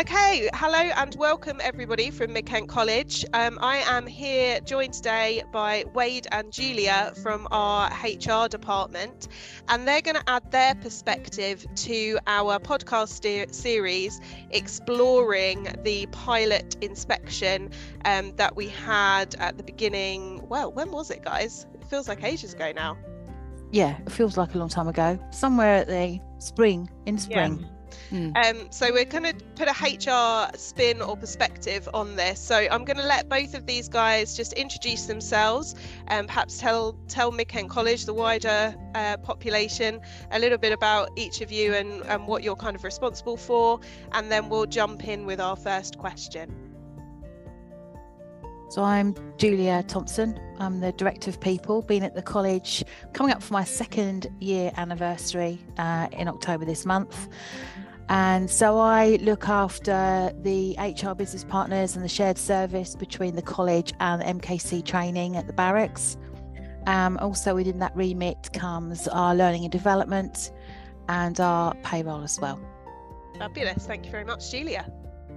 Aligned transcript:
Okay, 0.00 0.48
hello 0.54 0.78
and 0.78 1.14
welcome 1.16 1.60
everybody 1.62 2.10
from 2.10 2.32
Mid 2.32 2.46
Kent 2.46 2.70
College. 2.70 3.22
Um, 3.34 3.58
I 3.60 3.84
am 3.86 4.06
here 4.06 4.58
joined 4.60 4.94
today 4.94 5.42
by 5.52 5.84
Wade 5.92 6.26
and 6.32 6.50
Julia 6.50 7.12
from 7.22 7.46
our 7.50 7.90
HR 8.02 8.48
department, 8.48 9.28
and 9.68 9.86
they're 9.86 10.00
going 10.00 10.16
to 10.16 10.22
add 10.26 10.50
their 10.50 10.74
perspective 10.76 11.66
to 11.74 12.18
our 12.26 12.58
podcast 12.58 13.54
series 13.54 14.22
exploring 14.52 15.68
the 15.84 16.06
pilot 16.12 16.78
inspection 16.80 17.68
um, 18.06 18.34
that 18.36 18.56
we 18.56 18.68
had 18.68 19.34
at 19.34 19.58
the 19.58 19.62
beginning. 19.62 20.48
Well, 20.48 20.72
when 20.72 20.92
was 20.92 21.10
it, 21.10 21.22
guys? 21.22 21.66
It 21.74 21.84
feels 21.84 22.08
like 22.08 22.24
ages 22.24 22.54
ago 22.54 22.72
now. 22.74 22.96
Yeah, 23.70 23.98
it 23.98 24.10
feels 24.10 24.38
like 24.38 24.54
a 24.54 24.58
long 24.58 24.70
time 24.70 24.88
ago. 24.88 25.18
Somewhere 25.30 25.74
at 25.74 25.88
the 25.88 26.18
spring, 26.38 26.88
in 27.04 27.18
spring. 27.18 27.58
Yeah. 27.60 27.79
Mm. 28.10 28.36
Um, 28.36 28.66
so 28.70 28.92
we're 28.92 29.04
going 29.04 29.24
to 29.24 29.34
put 29.54 29.68
a 29.68 29.72
HR 29.72 30.56
spin 30.56 31.00
or 31.00 31.16
perspective 31.16 31.88
on 31.94 32.16
this. 32.16 32.40
So 32.40 32.56
I'm 32.56 32.84
going 32.84 32.96
to 32.96 33.06
let 33.06 33.28
both 33.28 33.54
of 33.54 33.66
these 33.66 33.88
guys 33.88 34.36
just 34.36 34.52
introduce 34.54 35.06
themselves 35.06 35.74
and 36.08 36.26
perhaps 36.26 36.58
tell 36.58 36.96
tell 37.08 37.30
Mid 37.30 37.48
College, 37.68 38.06
the 38.06 38.14
wider 38.14 38.74
uh, 38.94 39.16
population, 39.18 40.00
a 40.30 40.38
little 40.38 40.58
bit 40.58 40.72
about 40.72 41.10
each 41.16 41.40
of 41.40 41.52
you 41.52 41.74
and, 41.74 42.02
and 42.02 42.26
what 42.26 42.42
you're 42.42 42.56
kind 42.56 42.76
of 42.76 42.84
responsible 42.84 43.36
for, 43.36 43.80
and 44.12 44.30
then 44.30 44.48
we'll 44.48 44.66
jump 44.66 45.06
in 45.06 45.26
with 45.26 45.40
our 45.40 45.56
first 45.56 45.98
question. 45.98 46.70
So 48.70 48.84
I'm 48.84 49.16
Julia 49.36 49.82
Thompson. 49.82 50.38
I'm 50.60 50.78
the 50.78 50.92
Director 50.92 51.28
of 51.28 51.40
People, 51.40 51.82
been 51.82 52.04
at 52.04 52.14
the 52.14 52.22
college 52.22 52.84
coming 53.12 53.32
up 53.32 53.42
for 53.42 53.52
my 53.52 53.64
second 53.64 54.28
year 54.38 54.70
anniversary 54.76 55.58
uh, 55.76 56.06
in 56.12 56.28
October 56.28 56.64
this 56.64 56.86
month. 56.86 57.28
And 58.10 58.50
so 58.50 58.76
I 58.76 59.20
look 59.22 59.48
after 59.48 60.32
the 60.42 60.74
HR 60.76 61.14
business 61.14 61.44
partners 61.44 61.94
and 61.94 62.04
the 62.04 62.08
shared 62.08 62.36
service 62.36 62.96
between 62.96 63.36
the 63.36 63.42
college 63.42 63.92
and 64.00 64.20
MKC 64.20 64.84
training 64.84 65.36
at 65.36 65.46
the 65.46 65.52
barracks. 65.52 66.16
Um, 66.88 67.18
also, 67.18 67.54
within 67.54 67.78
that 67.78 67.94
remit 67.94 68.52
comes 68.52 69.06
our 69.06 69.32
learning 69.36 69.62
and 69.62 69.70
development 69.70 70.50
and 71.08 71.38
our 71.38 71.72
payroll 71.84 72.24
as 72.24 72.40
well. 72.40 72.60
Fabulous. 73.38 73.86
Thank 73.86 74.06
you 74.06 74.10
very 74.10 74.24
much, 74.24 74.50
Julia. 74.50 74.90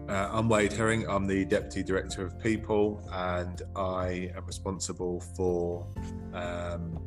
Uh, 0.10 0.30
I'm 0.32 0.50
Wade 0.50 0.74
Herring. 0.74 1.08
I'm 1.08 1.28
the 1.28 1.46
Deputy 1.46 1.84
Director 1.84 2.26
of 2.26 2.40
People, 2.40 3.08
and 3.14 3.62
I 3.76 4.32
am 4.36 4.48
responsible 4.48 5.20
for 5.36 5.86
um, 6.34 7.00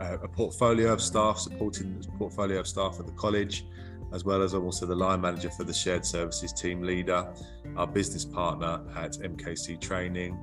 a, 0.00 0.14
a 0.14 0.28
portfolio 0.28 0.92
of 0.92 1.00
staff, 1.00 1.38
supporting 1.38 2.00
the 2.00 2.08
portfolio 2.18 2.58
of 2.58 2.66
staff 2.66 2.98
at 2.98 3.06
the 3.06 3.12
college 3.12 3.64
as 4.12 4.24
well 4.24 4.42
as 4.42 4.54
I'm 4.54 4.64
also 4.64 4.86
the 4.86 4.94
line 4.94 5.20
manager 5.20 5.50
for 5.50 5.64
the 5.64 5.74
shared 5.74 6.04
services 6.04 6.52
team 6.52 6.82
leader, 6.82 7.32
our 7.76 7.86
business 7.86 8.24
partner 8.24 8.80
at 8.96 9.12
MKC 9.12 9.80
Training, 9.80 10.38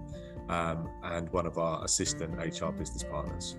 um, 0.49 0.89
and 1.03 1.29
one 1.29 1.45
of 1.45 1.57
our 1.57 1.83
assistant 1.83 2.37
HR 2.37 2.71
business 2.71 3.03
partners. 3.03 3.57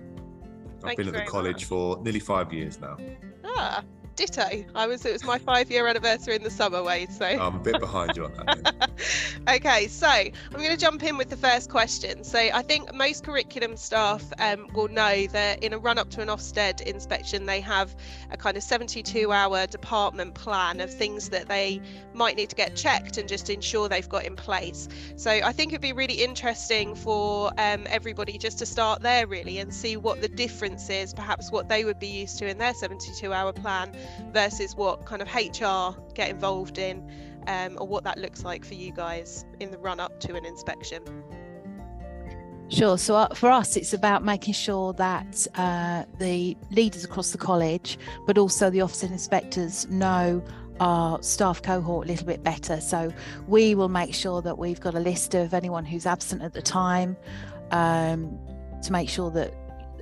I've 0.83 0.95
been 0.95 1.07
at 1.07 1.13
the 1.13 1.21
college 1.21 1.55
much. 1.55 1.65
for 1.65 2.01
nearly 2.03 2.19
five 2.19 2.53
years 2.53 2.79
now. 2.79 2.97
Ah, 3.43 3.83
ditto. 4.15 4.65
I 4.75 4.87
was 4.87 5.05
it 5.05 5.13
was 5.13 5.23
my 5.23 5.37
five 5.37 5.71
year 5.71 5.87
anniversary 5.87 6.35
in 6.35 6.43
the 6.43 6.49
summer, 6.49 6.83
Wade. 6.83 7.11
So 7.11 7.25
I'm 7.25 7.55
a 7.55 7.59
bit 7.59 7.79
behind 7.79 8.15
you 8.15 8.25
on 8.25 8.33
that. 8.33 8.75
okay, 9.49 9.87
so 9.87 10.07
I'm 10.07 10.31
going 10.51 10.69
to 10.69 10.77
jump 10.77 11.03
in 11.03 11.17
with 11.17 11.29
the 11.29 11.37
first 11.37 11.69
question. 11.69 12.23
So 12.23 12.37
I 12.39 12.61
think 12.61 12.93
most 12.93 13.23
curriculum 13.23 13.77
staff 13.77 14.23
um, 14.39 14.67
will 14.73 14.87
know 14.87 15.27
that 15.27 15.63
in 15.63 15.73
a 15.73 15.77
run 15.77 15.97
up 15.97 16.09
to 16.11 16.21
an 16.21 16.27
Ofsted 16.27 16.81
inspection, 16.81 17.45
they 17.45 17.61
have 17.61 17.95
a 18.31 18.37
kind 18.37 18.57
of 18.57 18.63
72 18.63 19.31
hour 19.31 19.67
department 19.67 20.33
plan 20.35 20.79
of 20.79 20.93
things 20.93 21.29
that 21.29 21.47
they 21.47 21.81
might 22.13 22.35
need 22.35 22.49
to 22.49 22.55
get 22.55 22.75
checked 22.75 23.17
and 23.17 23.27
just 23.27 23.49
ensure 23.49 23.89
they've 23.89 24.09
got 24.09 24.25
in 24.25 24.35
place. 24.35 24.87
So 25.15 25.31
I 25.31 25.51
think 25.51 25.71
it'd 25.71 25.81
be 25.81 25.93
really 25.93 26.23
interesting 26.23 26.95
for 26.95 27.51
um, 27.57 27.85
everybody 27.87 28.37
just 28.37 28.59
to 28.59 28.65
start 28.65 29.01
there 29.01 29.27
really 29.27 29.59
and 29.59 29.73
see 29.73 29.97
what 29.97 30.21
the 30.21 30.29
difference 30.29 30.89
is, 30.89 31.13
perhaps 31.13 31.51
what 31.51 31.69
they 31.69 31.85
would 31.85 31.99
be 31.99 32.07
used 32.07 32.37
to 32.39 32.47
in 32.47 32.57
their 32.57 32.73
72 32.73 33.33
hour 33.33 33.53
plan 33.53 33.91
versus 34.31 34.75
what 34.75 35.05
kind 35.05 35.21
of 35.21 35.27
HR 35.33 35.99
get 36.13 36.29
involved 36.29 36.77
in 36.77 37.26
um, 37.47 37.77
or 37.79 37.87
what 37.87 38.03
that 38.03 38.17
looks 38.17 38.43
like 38.43 38.63
for 38.63 38.75
you 38.75 38.91
guys 38.91 39.45
in 39.59 39.71
the 39.71 39.77
run 39.77 39.99
up 39.99 40.19
to 40.21 40.35
an 40.35 40.45
inspection. 40.45 41.01
Sure. 42.69 42.97
So 42.97 43.15
uh, 43.15 43.33
for 43.33 43.49
us, 43.49 43.77
it's 43.77 43.93
about 43.93 44.25
making 44.25 44.53
sure 44.53 44.91
that 44.93 45.47
uh, 45.55 46.03
the 46.19 46.57
leaders 46.69 47.05
across 47.05 47.31
the 47.31 47.37
college, 47.37 47.97
but 48.25 48.37
also 48.37 48.69
the 48.69 48.79
Ofsted 48.79 49.11
inspectors, 49.11 49.87
know 49.89 50.43
our 50.81 51.21
staff 51.23 51.61
cohort 51.61 52.05
a 52.05 52.07
little 52.09 52.27
bit 52.27 52.43
better. 52.43 52.81
So 52.81 53.11
we 53.47 53.73
will 53.73 53.87
make 53.87 54.13
sure 54.13 54.41
that 54.41 54.57
we've 54.57 54.81
got 54.81 54.95
a 54.95 54.99
list 54.99 55.33
of 55.33 55.53
anyone 55.53 55.85
who's 55.85 56.05
absent 56.05 56.41
at 56.41 56.53
the 56.53 56.61
time 56.61 57.15
um, 57.71 58.37
to 58.83 58.91
make 58.91 59.09
sure 59.09 59.31
that 59.31 59.53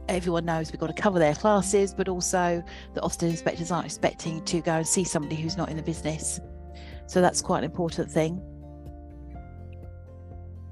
everyone 0.09 0.45
knows 0.45 0.71
we've 0.71 0.79
got 0.79 0.87
to 0.87 1.01
cover 1.01 1.19
their 1.19 1.35
classes, 1.35 1.93
but 1.93 2.09
also 2.09 2.63
the 2.95 3.01
Ofsted 3.01 3.29
inspectors 3.29 3.71
aren't 3.71 3.85
expecting 3.85 4.43
to 4.45 4.59
go 4.61 4.73
and 4.73 4.87
see 4.87 5.03
somebody 5.03 5.35
who's 5.35 5.55
not 5.55 5.69
in 5.69 5.77
the 5.77 5.83
business. 5.83 6.39
So 7.07 7.21
that's 7.21 7.41
quite 7.41 7.59
an 7.59 7.63
important 7.65 8.11
thing. 8.11 8.41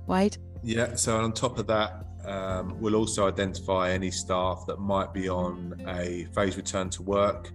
Wade? 0.07 0.37
Yeah, 0.63 0.95
so 0.95 1.17
on 1.17 1.33
top 1.33 1.59
of 1.59 1.67
that, 1.67 2.05
um, 2.25 2.79
we'll 2.79 2.95
also 2.95 3.27
identify 3.27 3.91
any 3.91 4.11
staff 4.11 4.63
that 4.67 4.79
might 4.79 5.13
be 5.13 5.27
on 5.27 5.75
a 5.87 6.25
phase 6.33 6.55
return 6.55 6.89
to 6.91 7.03
work 7.03 7.51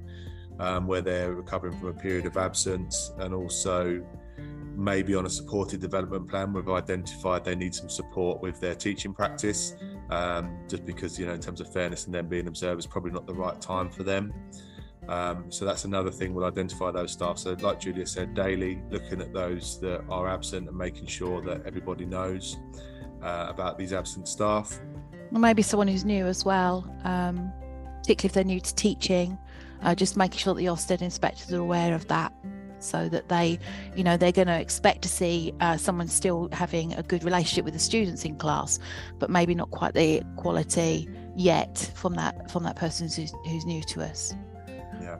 um, 0.59 0.87
where 0.87 1.01
they're 1.01 1.35
recovering 1.35 1.79
from 1.79 1.89
a 1.89 1.95
period 1.95 2.27
of 2.27 2.37
absence 2.37 3.13
and 3.19 3.33
also 3.33 4.05
maybe 4.77 5.15
on 5.15 5.27
a 5.27 5.31
supported 5.31 5.81
development 5.81 6.29
plan 6.29 6.53
we've 6.53 6.69
identified 6.69 7.45
they 7.45 7.55
need 7.55 7.75
some 7.75 7.89
support 7.89 8.41
with 8.41 8.61
their 8.61 8.75
teaching 8.75 9.13
practice 9.13 9.75
um, 10.11 10.57
just 10.69 10.85
because 10.85 11.19
you 11.19 11.27
know 11.27 11.33
in 11.33 11.41
terms 11.41 11.61
of 11.61 11.73
fairness 11.73 12.07
and 12.07 12.15
them 12.15 12.29
being 12.29 12.47
observed 12.47 12.79
is 12.79 12.87
probably 12.87 13.11
not 13.11 13.27
the 13.27 13.35
right 13.35 13.61
time 13.61 13.91
for 13.91 14.03
them 14.03 14.33
um, 15.09 15.51
so 15.51 15.65
that's 15.65 15.85
another 15.85 16.11
thing 16.11 16.35
we'll 16.35 16.45
identify 16.45 16.91
those 16.91 17.13
staff. 17.13 17.39
So 17.39 17.57
like 17.61 17.81
julia 17.81 18.07
said 18.07 18.35
daily 18.35 18.83
looking 18.91 19.21
at 19.21 19.33
those 19.33 19.81
that 19.81 20.05
are 20.09 20.29
absent 20.29 20.69
and 20.69 20.77
making 20.77 21.07
sure 21.07 21.41
that 21.43 21.65
everybody 21.67 22.05
knows 22.05 22.59
uh, 23.23 23.47
about 23.49 23.79
these 23.79 23.93
absent 23.93 24.29
staff. 24.29 24.79
Or 25.33 25.39
maybe 25.39 25.63
someone 25.63 25.89
who's 25.89 26.05
new 26.05 26.27
as 26.27 26.45
well 26.45 26.91
um, 27.05 27.53
particularly 27.99 28.29
if 28.29 28.33
they're 28.33 28.45
new 28.45 28.61
to 28.61 28.75
teaching 28.75 29.39
uh, 29.83 29.95
just 29.95 30.17
making 30.17 30.39
sure 30.39 30.55
that 30.55 30.61
the 30.61 30.67
Ofsted 30.67 31.03
inspectors 31.03 31.53
are 31.53 31.61
aware 31.61 31.95
of 31.95 32.07
that 32.09 32.33
so 32.81 33.09
that 33.09 33.29
they 33.29 33.59
you 33.97 34.05
know 34.05 34.17
they're 34.17 34.33
going 34.33 34.47
to 34.47 34.61
expect 34.61 35.03
to 35.03 35.09
see 35.09 35.53
uh, 35.61 35.77
someone 35.77 36.09
still 36.09 36.49
having 36.53 36.93
a 36.95 37.03
good 37.03 37.25
relationship 37.25 37.65
with 37.65 37.75
the 37.75 37.81
students 37.81 38.25
in 38.25 38.37
class 38.37 38.79
but 39.19 39.31
maybe 39.31 39.55
not 39.55 39.71
quite 39.71 39.95
the 39.95 40.23
quality 40.37 41.09
yet 41.37 41.91
from 41.95 42.15
that 42.15 42.51
from 42.51 42.63
that 42.63 42.77
person 42.77 43.09
who's, 43.09 43.33
who's 43.47 43.65
new 43.65 43.83
to 43.83 44.03
us 44.03 44.35
yeah. 45.01 45.19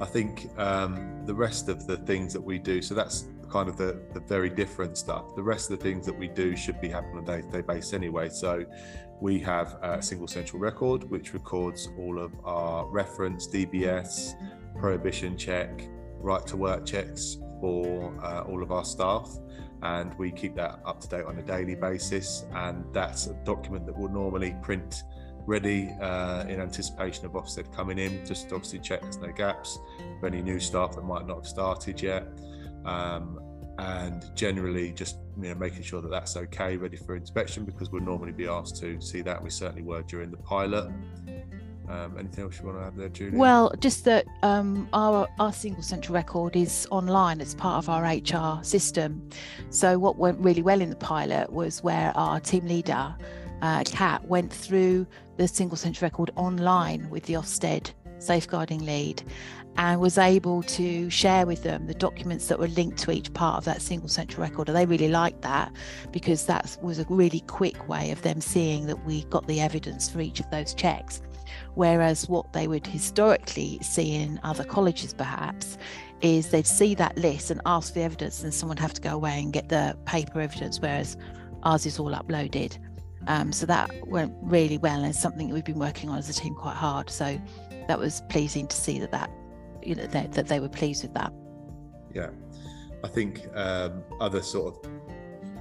I 0.00 0.06
think 0.06 0.48
um, 0.58 1.22
the 1.24 1.34
rest 1.34 1.68
of 1.68 1.86
the 1.86 1.96
things 1.96 2.32
that 2.32 2.40
we 2.40 2.58
do 2.58 2.80
so 2.80 2.94
that's 2.94 3.26
kind 3.50 3.68
of 3.68 3.76
the, 3.76 4.00
the 4.12 4.20
very 4.20 4.50
different 4.50 4.96
stuff. 4.96 5.34
The 5.34 5.42
rest 5.42 5.70
of 5.70 5.78
the 5.78 5.82
things 5.82 6.06
that 6.06 6.16
we 6.16 6.28
do 6.28 6.54
should 6.54 6.80
be 6.80 6.88
happening 6.88 7.18
on 7.18 7.22
a 7.24 7.26
day-to-day 7.26 7.62
basis 7.62 7.94
anyway. 7.94 8.28
So 8.28 8.64
we 9.20 9.40
have 9.40 9.78
a 9.82 10.02
single 10.02 10.28
central 10.28 10.60
record 10.60 11.10
which 11.10 11.32
records 11.32 11.88
all 11.98 12.20
of 12.20 12.32
our 12.44 12.86
reference 12.86 13.48
dbs 13.48 14.34
prohibition 14.78 15.36
check 15.36 15.88
right 16.20 16.46
to 16.46 16.56
work 16.56 16.86
checks 16.86 17.38
for 17.60 18.14
uh, 18.22 18.42
all 18.42 18.62
of 18.62 18.70
our 18.70 18.84
staff. 18.84 19.28
And 19.82 20.12
we 20.18 20.32
keep 20.32 20.56
that 20.56 20.80
up 20.84 21.00
to 21.02 21.08
date 21.08 21.24
on 21.24 21.38
a 21.38 21.42
daily 21.42 21.74
basis. 21.74 22.44
And 22.52 22.84
that's 22.92 23.28
a 23.28 23.34
document 23.44 23.86
that 23.86 23.96
we'll 23.96 24.10
normally 24.10 24.56
print 24.60 25.02
ready 25.48 25.90
uh, 26.00 26.44
in 26.46 26.60
anticipation 26.60 27.24
of 27.24 27.32
Ofsted 27.32 27.74
coming 27.74 27.98
in 27.98 28.24
just 28.26 28.52
obviously 28.52 28.78
check 28.78 29.00
there's 29.00 29.18
no 29.18 29.32
gaps 29.32 29.78
for 30.20 30.26
any 30.26 30.42
new 30.42 30.60
staff 30.60 30.94
that 30.94 31.02
might 31.02 31.26
not 31.26 31.36
have 31.38 31.46
started 31.46 32.00
yet 32.02 32.28
um, 32.84 33.40
and 33.78 34.26
generally 34.36 34.92
just 34.92 35.16
you 35.40 35.48
know 35.48 35.54
making 35.54 35.82
sure 35.82 36.02
that 36.02 36.10
that's 36.10 36.36
okay 36.36 36.76
ready 36.76 36.98
for 36.98 37.16
inspection 37.16 37.64
because 37.64 37.90
we'll 37.90 38.02
normally 38.02 38.32
be 38.32 38.46
asked 38.46 38.76
to 38.76 39.00
see 39.00 39.22
that 39.22 39.42
we 39.42 39.48
certainly 39.48 39.82
were 39.82 40.02
during 40.02 40.30
the 40.30 40.36
pilot 40.36 40.92
um, 41.88 42.18
anything 42.18 42.44
else 42.44 42.60
you 42.60 42.66
want 42.66 42.78
to 42.78 42.84
add 42.84 42.96
there, 42.96 43.08
Julie? 43.08 43.38
Well, 43.38 43.72
just 43.78 44.04
that 44.04 44.26
um, 44.42 44.88
our 44.92 45.26
our 45.38 45.54
single 45.54 45.82
central 45.82 46.14
record 46.14 46.54
is 46.54 46.86
online 46.90 47.40
as 47.40 47.54
part 47.54 47.82
of 47.82 47.88
our 47.88 48.04
HR 48.04 48.62
system. 48.62 49.26
So 49.70 49.98
what 49.98 50.18
went 50.18 50.38
really 50.38 50.60
well 50.60 50.82
in 50.82 50.90
the 50.90 50.96
pilot 50.96 51.50
was 51.50 51.82
where 51.82 52.14
our 52.14 52.40
team 52.40 52.66
leader, 52.66 53.16
uh, 53.62 53.84
Kat, 53.84 54.24
went 54.26 54.52
through 54.52 55.06
the 55.36 55.48
single 55.48 55.76
central 55.76 56.06
record 56.06 56.30
online 56.36 57.08
with 57.10 57.24
the 57.24 57.34
Ofsted 57.34 57.92
safeguarding 58.18 58.84
lead 58.84 59.22
and 59.76 60.00
was 60.00 60.18
able 60.18 60.62
to 60.64 61.08
share 61.08 61.46
with 61.46 61.62
them 61.62 61.86
the 61.86 61.94
documents 61.94 62.48
that 62.48 62.58
were 62.58 62.66
linked 62.68 62.98
to 62.98 63.12
each 63.12 63.32
part 63.32 63.58
of 63.58 63.64
that 63.64 63.80
single 63.80 64.08
central 64.08 64.42
record. 64.42 64.68
And 64.68 64.76
they 64.76 64.86
really 64.86 65.08
liked 65.08 65.42
that 65.42 65.72
because 66.10 66.46
that 66.46 66.76
was 66.82 66.98
a 66.98 67.06
really 67.08 67.40
quick 67.46 67.88
way 67.88 68.10
of 68.10 68.20
them 68.22 68.40
seeing 68.40 68.86
that 68.86 69.04
we 69.06 69.22
got 69.24 69.46
the 69.46 69.60
evidence 69.60 70.10
for 70.10 70.20
each 70.20 70.40
of 70.40 70.50
those 70.50 70.74
checks. 70.74 71.22
Whereas 71.74 72.28
what 72.28 72.52
they 72.52 72.66
would 72.66 72.86
historically 72.86 73.78
see 73.80 74.16
in 74.16 74.40
other 74.42 74.64
colleges, 74.64 75.14
perhaps, 75.14 75.78
is 76.22 76.48
they'd 76.48 76.66
see 76.66 76.96
that 76.96 77.16
list 77.16 77.52
and 77.52 77.60
ask 77.64 77.92
for 77.92 78.00
the 78.00 78.04
evidence, 78.04 78.42
and 78.42 78.52
someone 78.52 78.76
would 78.76 78.82
have 78.82 78.94
to 78.94 79.00
go 79.00 79.14
away 79.14 79.38
and 79.40 79.52
get 79.52 79.68
the 79.68 79.96
paper 80.04 80.40
evidence, 80.40 80.80
whereas 80.80 81.16
ours 81.62 81.86
is 81.86 82.00
all 82.00 82.10
uploaded. 82.10 82.78
Um, 83.28 83.52
so 83.52 83.66
that 83.66 83.90
went 84.08 84.34
really 84.40 84.78
well, 84.78 85.04
and 85.04 85.14
something 85.14 85.48
that 85.48 85.54
we've 85.54 85.64
been 85.64 85.78
working 85.78 86.08
on 86.08 86.16
as 86.16 86.30
a 86.30 86.32
team 86.32 86.54
quite 86.54 86.76
hard. 86.76 87.10
So 87.10 87.38
that 87.86 87.98
was 87.98 88.22
pleasing 88.30 88.66
to 88.66 88.74
see 88.74 88.98
that 89.00 89.12
that 89.12 89.30
you 89.82 89.94
know 89.94 90.06
that, 90.06 90.32
that 90.32 90.48
they 90.48 90.60
were 90.60 90.68
pleased 90.68 91.02
with 91.02 91.12
that. 91.14 91.32
Yeah, 92.14 92.30
I 93.04 93.08
think 93.08 93.46
um, 93.54 94.02
other 94.18 94.42
sort 94.42 94.74
of 94.74 94.90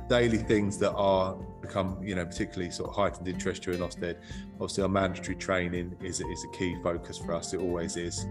daily 0.07 0.37
things 0.37 0.77
that 0.77 0.93
are 0.93 1.35
become 1.61 2.01
you 2.01 2.15
know 2.15 2.25
particularly 2.25 2.71
sort 2.71 2.89
of 2.89 2.95
heightened 2.95 3.27
interest 3.27 3.63
during 3.63 3.81
Ofsted. 3.81 4.15
Obviously, 4.53 4.83
our 4.83 4.89
mandatory 4.89 5.35
training 5.35 5.93
is 6.01 6.21
is 6.21 6.45
a 6.45 6.57
key 6.57 6.77
focus 6.81 7.17
for 7.17 7.33
us. 7.33 7.53
It 7.53 7.59
always 7.59 7.97
is. 7.97 8.25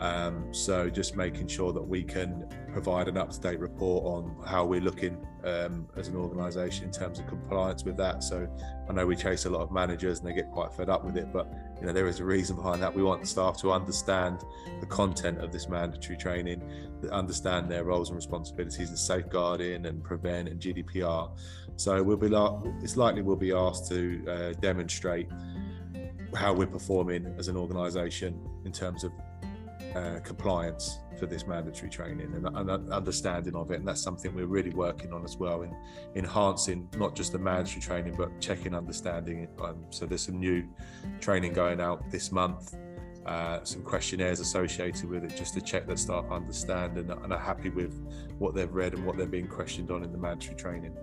Um, 0.00 0.52
so 0.52 0.90
just 0.90 1.16
making 1.16 1.46
sure 1.46 1.72
that 1.72 1.82
we 1.82 2.02
can 2.02 2.46
provide 2.72 3.08
an 3.08 3.16
up-to-date 3.16 3.60
report 3.60 4.04
on 4.04 4.44
how 4.44 4.64
we're 4.64 4.80
looking 4.80 5.16
um, 5.44 5.88
as 5.96 6.08
an 6.08 6.16
organisation 6.16 6.84
in 6.84 6.92
terms 6.92 7.18
of 7.18 7.26
compliance 7.26 7.84
with 7.84 7.96
that. 7.96 8.22
So 8.22 8.48
I 8.88 8.92
know 8.92 9.06
we 9.06 9.16
chase 9.16 9.44
a 9.44 9.50
lot 9.50 9.62
of 9.62 9.72
managers 9.72 10.20
and 10.20 10.28
they 10.28 10.32
get 10.32 10.50
quite 10.50 10.72
fed 10.72 10.88
up 10.88 11.04
with 11.04 11.16
it, 11.16 11.32
but 11.32 11.52
you 11.80 11.86
know 11.86 11.92
there 11.92 12.06
is 12.06 12.20
a 12.20 12.24
reason 12.24 12.56
behind 12.56 12.82
that. 12.82 12.94
We 12.94 13.02
want 13.02 13.20
the 13.20 13.26
staff 13.26 13.58
to 13.62 13.72
understand 13.72 14.40
the 14.80 14.86
content 14.86 15.38
of 15.38 15.52
this 15.52 15.68
mandatory 15.68 16.16
training, 16.16 16.62
understand 17.10 17.70
their 17.70 17.84
roles 17.84 18.08
and 18.08 18.16
responsibilities 18.16 18.90
in 18.90 18.96
safeguarding 18.96 19.86
and 19.86 20.02
prevent 20.02 20.48
and 20.48 20.60
GDPR. 20.60 21.30
So 21.76 22.02
we'll 22.02 22.16
be 22.16 22.30
it's 22.82 22.96
likely 22.96 23.22
we'll 23.22 23.36
be 23.36 23.52
asked 23.52 23.88
to 23.88 24.24
uh, 24.28 24.52
demonstrate 24.60 25.28
how 26.34 26.52
we're 26.52 26.66
performing 26.66 27.34
as 27.38 27.48
an 27.48 27.56
organisation 27.56 28.40
in 28.64 28.72
terms 28.72 29.04
of 29.04 29.12
uh, 29.94 30.18
compliance 30.20 31.00
for 31.18 31.26
this 31.26 31.46
mandatory 31.46 31.90
training 31.90 32.32
and, 32.34 32.46
and, 32.46 32.92
understanding 32.92 33.54
of 33.54 33.70
it. 33.70 33.76
And 33.76 33.86
that's 33.86 34.02
something 34.02 34.34
we're 34.34 34.46
really 34.46 34.70
working 34.70 35.12
on 35.12 35.24
as 35.24 35.36
well 35.36 35.62
in 35.62 35.74
enhancing 36.14 36.88
not 36.96 37.14
just 37.14 37.32
the 37.32 37.38
mandatory 37.38 37.80
training, 37.80 38.14
but 38.16 38.40
checking 38.40 38.74
understanding. 38.74 39.48
Um, 39.60 39.84
so 39.90 40.06
there's 40.06 40.22
some 40.22 40.38
new 40.38 40.64
training 41.20 41.52
going 41.52 41.80
out 41.80 42.10
this 42.10 42.32
month, 42.32 42.74
uh, 43.26 43.60
some 43.64 43.82
questionnaires 43.82 44.40
associated 44.40 45.08
with 45.08 45.24
it 45.24 45.36
just 45.36 45.54
to 45.54 45.60
check 45.60 45.86
that 45.86 45.98
staff 45.98 46.24
understand 46.30 46.98
and, 46.98 47.10
and 47.10 47.32
are 47.32 47.38
happy 47.38 47.70
with 47.70 48.00
what 48.38 48.54
they've 48.54 48.72
read 48.72 48.94
and 48.94 49.04
what 49.06 49.16
they're 49.16 49.26
being 49.26 49.46
questioned 49.46 49.90
on 49.90 50.02
in 50.02 50.10
the 50.10 50.18
mandatory 50.18 50.56
training. 50.56 50.96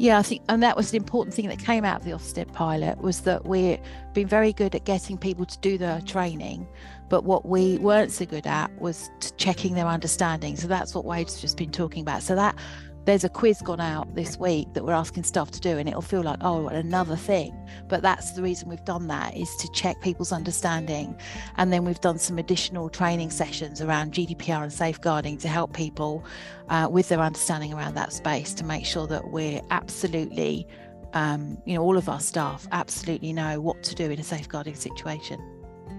Yeah, 0.00 0.18
I 0.18 0.22
think, 0.22 0.40
and 0.48 0.62
that 0.62 0.78
was 0.78 0.92
an 0.92 0.96
important 0.96 1.34
thing 1.34 1.48
that 1.48 1.58
came 1.58 1.84
out 1.84 1.98
of 1.98 2.04
the 2.06 2.12
Ofsted 2.12 2.50
pilot 2.54 3.02
was 3.02 3.20
that 3.20 3.44
we've 3.44 3.78
been 4.14 4.26
very 4.26 4.50
good 4.50 4.74
at 4.74 4.86
getting 4.86 5.18
people 5.18 5.44
to 5.44 5.58
do 5.58 5.76
the 5.76 6.02
training, 6.06 6.66
but 7.10 7.24
what 7.24 7.44
we 7.44 7.76
weren't 7.76 8.10
so 8.10 8.24
good 8.24 8.46
at 8.46 8.74
was 8.80 9.10
checking 9.36 9.74
their 9.74 9.86
understanding. 9.86 10.56
So 10.56 10.68
that's 10.68 10.94
what 10.94 11.04
Wade's 11.04 11.38
just 11.38 11.58
been 11.58 11.70
talking 11.70 12.00
about. 12.00 12.22
So 12.22 12.34
that 12.34 12.56
there's 13.04 13.24
a 13.24 13.28
quiz 13.28 13.62
gone 13.62 13.80
out 13.80 14.14
this 14.14 14.38
week 14.38 14.72
that 14.74 14.84
we're 14.84 14.92
asking 14.92 15.24
staff 15.24 15.50
to 15.50 15.60
do 15.60 15.78
and 15.78 15.88
it'll 15.88 16.02
feel 16.02 16.22
like 16.22 16.38
oh 16.42 16.68
another 16.68 17.16
thing. 17.16 17.56
But 17.88 18.02
that's 18.02 18.32
the 18.32 18.42
reason 18.42 18.68
we've 18.68 18.84
done 18.84 19.06
that 19.08 19.36
is 19.36 19.54
to 19.56 19.70
check 19.72 20.00
people's 20.00 20.32
understanding. 20.32 21.16
And 21.56 21.72
then 21.72 21.84
we've 21.84 22.00
done 22.00 22.18
some 22.18 22.38
additional 22.38 22.88
training 22.88 23.30
sessions 23.30 23.80
around 23.80 24.12
gdpr 24.12 24.62
and 24.62 24.72
safeguarding 24.72 25.38
to 25.38 25.48
help 25.48 25.72
people 25.72 26.24
uh, 26.68 26.88
with 26.90 27.08
their 27.08 27.20
understanding 27.20 27.72
around 27.72 27.94
that 27.94 28.12
space 28.12 28.52
to 28.54 28.64
make 28.64 28.84
sure 28.84 29.06
that 29.06 29.30
we're 29.30 29.60
absolutely 29.70 30.66
um, 31.12 31.60
you 31.64 31.74
know 31.74 31.82
all 31.82 31.96
of 31.96 32.08
our 32.08 32.20
staff 32.20 32.68
absolutely 32.70 33.32
know 33.32 33.60
what 33.60 33.82
to 33.82 33.94
do 33.96 34.10
in 34.10 34.20
a 34.20 34.22
safeguarding 34.22 34.76
situation 34.76 35.40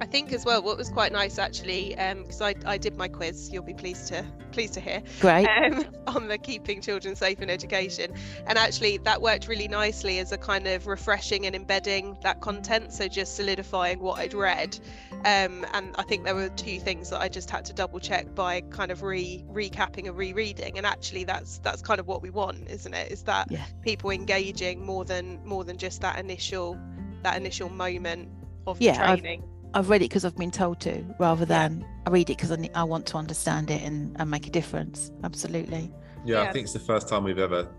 I 0.02 0.06
think 0.08 0.34
as 0.34 0.46
well, 0.46 0.64
what 0.64 0.78
was 0.78 0.90
quite 0.90 1.12
nice 1.12 1.38
actually, 1.38 1.90
because 1.90 2.42
um, 2.42 2.48
I, 2.48 2.56
I 2.66 2.78
did 2.80 2.98
my 2.98 3.08
quiz. 3.08 3.52
You'll 3.52 3.62
be 3.62 3.76
pleased 3.76 4.08
to 4.08 4.26
pleased 4.52 4.74
to 4.74 4.82
hear. 4.82 5.04
Great. 5.20 5.46
Um, 5.46 5.86
on 6.08 6.28
the 6.28 6.40
keeping 6.40 6.82
children 6.82 7.16
safe 7.16 7.40
in 7.40 7.52
education, 7.52 8.12
and 8.48 8.58
actually 8.58 8.98
that 8.98 9.22
worked 9.22 9.48
really 9.48 9.68
nicely 9.68 10.18
as 10.18 10.32
a 10.32 10.40
kind 10.40 10.68
of 10.68 10.88
refreshing 10.88 11.46
and 11.46 11.56
embedding 11.56 12.18
that 12.24 12.42
content. 12.42 12.92
So 12.92 13.08
just 13.08 13.36
solidifying 13.36 14.00
what 14.00 14.18
I'd 14.18 14.34
read, 14.34 14.80
um, 15.24 15.68
and 15.72 15.96
I 15.96 16.04
think 16.08 16.26
there 16.26 16.34
were 16.34 16.50
two 16.50 16.80
things 16.80 17.12
that 17.12 17.22
I 17.22 17.30
just 17.30 17.52
had 17.52 17.64
to 17.66 17.74
double 17.74 18.00
check 18.00 18.34
by 18.34 18.62
kind 18.62 18.90
of 18.90 19.04
re 19.04 19.46
recapping 19.52 20.08
and 20.08 20.18
rereading. 20.18 20.80
And 20.80 20.88
actually, 20.88 21.26
that's 21.26 21.60
that's 21.60 21.84
kind 21.84 22.00
of 22.00 22.08
what 22.08 22.24
we 22.24 22.32
want, 22.32 22.72
isn't 22.72 22.94
it? 22.96 23.12
Is 23.12 23.22
that 23.24 23.52
yeah. 23.52 23.66
people 23.84 24.10
engaging 24.10 24.84
more 24.84 25.06
than 25.06 25.40
more 25.46 25.64
than 25.64 25.78
just 25.78 26.02
that 26.02 26.18
initial 26.18 26.76
that 27.22 27.38
initial 27.38 27.70
moment 27.70 28.30
of 28.66 28.82
yeah, 28.82 28.98
training. 28.98 29.44
I've, 29.44 29.61
I've 29.74 29.90
read 29.90 30.02
it 30.02 30.10
because 30.10 30.26
I've 30.26 30.36
been 30.36 30.52
told 30.52 30.80
to, 30.82 31.04
rather 31.20 31.46
than 31.46 31.86
I 32.06 32.10
read 32.10 32.30
it 32.30 32.38
because 32.38 32.52
I, 32.52 32.70
I 32.76 32.84
want 32.84 33.06
to 33.08 33.18
understand 33.18 33.72
it 33.72 33.82
and, 33.84 34.16
and 34.20 34.30
make 34.30 34.48
a 34.48 34.50
difference. 34.50 35.12
Absolutely. 35.24 35.92
Yeah, 36.26 36.44
yeah, 36.44 36.50
I 36.50 36.52
think 36.52 36.66
it's 36.66 36.74
the 36.74 36.80
first 36.80 37.08
time 37.08 37.24
we've 37.24 37.40
ever 37.40 37.70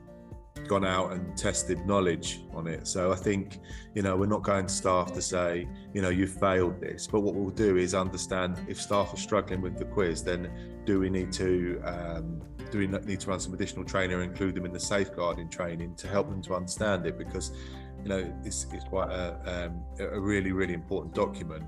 gone 0.68 0.84
out 0.84 1.12
and 1.12 1.36
tested 1.36 1.84
knowledge 1.86 2.40
on 2.54 2.66
it. 2.66 2.86
So 2.86 3.12
I 3.12 3.16
think, 3.16 3.58
you 3.94 4.02
know, 4.02 4.16
we're 4.16 4.26
not 4.26 4.42
going 4.42 4.66
to 4.66 4.72
staff 4.72 5.12
to 5.12 5.22
say, 5.22 5.68
you 5.92 6.02
know, 6.02 6.08
you 6.08 6.26
failed 6.26 6.80
this. 6.80 7.06
But 7.06 7.20
what 7.20 7.34
we'll 7.34 7.50
do 7.50 7.76
is 7.76 7.94
understand 7.94 8.58
if 8.68 8.80
staff 8.80 9.12
are 9.12 9.18
struggling 9.18 9.60
with 9.60 9.76
the 9.78 9.84
quiz, 9.84 10.22
then 10.22 10.50
do 10.84 11.00
we 11.00 11.10
need 11.10 11.32
to 11.32 11.80
um, 11.84 12.40
do 12.70 12.78
we 12.78 12.86
need 12.86 13.20
to 13.20 13.28
run 13.28 13.38
some 13.38 13.52
additional 13.52 13.84
training 13.84 14.16
or 14.16 14.22
include 14.22 14.54
them 14.54 14.64
in 14.64 14.72
the 14.72 14.80
safeguarding 14.80 15.50
training 15.50 15.94
to 15.96 16.08
help 16.08 16.30
them 16.30 16.40
to 16.42 16.54
understand 16.54 17.04
it? 17.04 17.18
Because 17.18 17.52
you 18.02 18.08
know, 18.08 18.32
it's, 18.44 18.66
it's 18.72 18.84
quite 18.84 19.10
a, 19.10 19.66
um, 19.66 19.84
a 19.98 20.20
really, 20.20 20.52
really 20.52 20.74
important 20.74 21.14
document. 21.14 21.64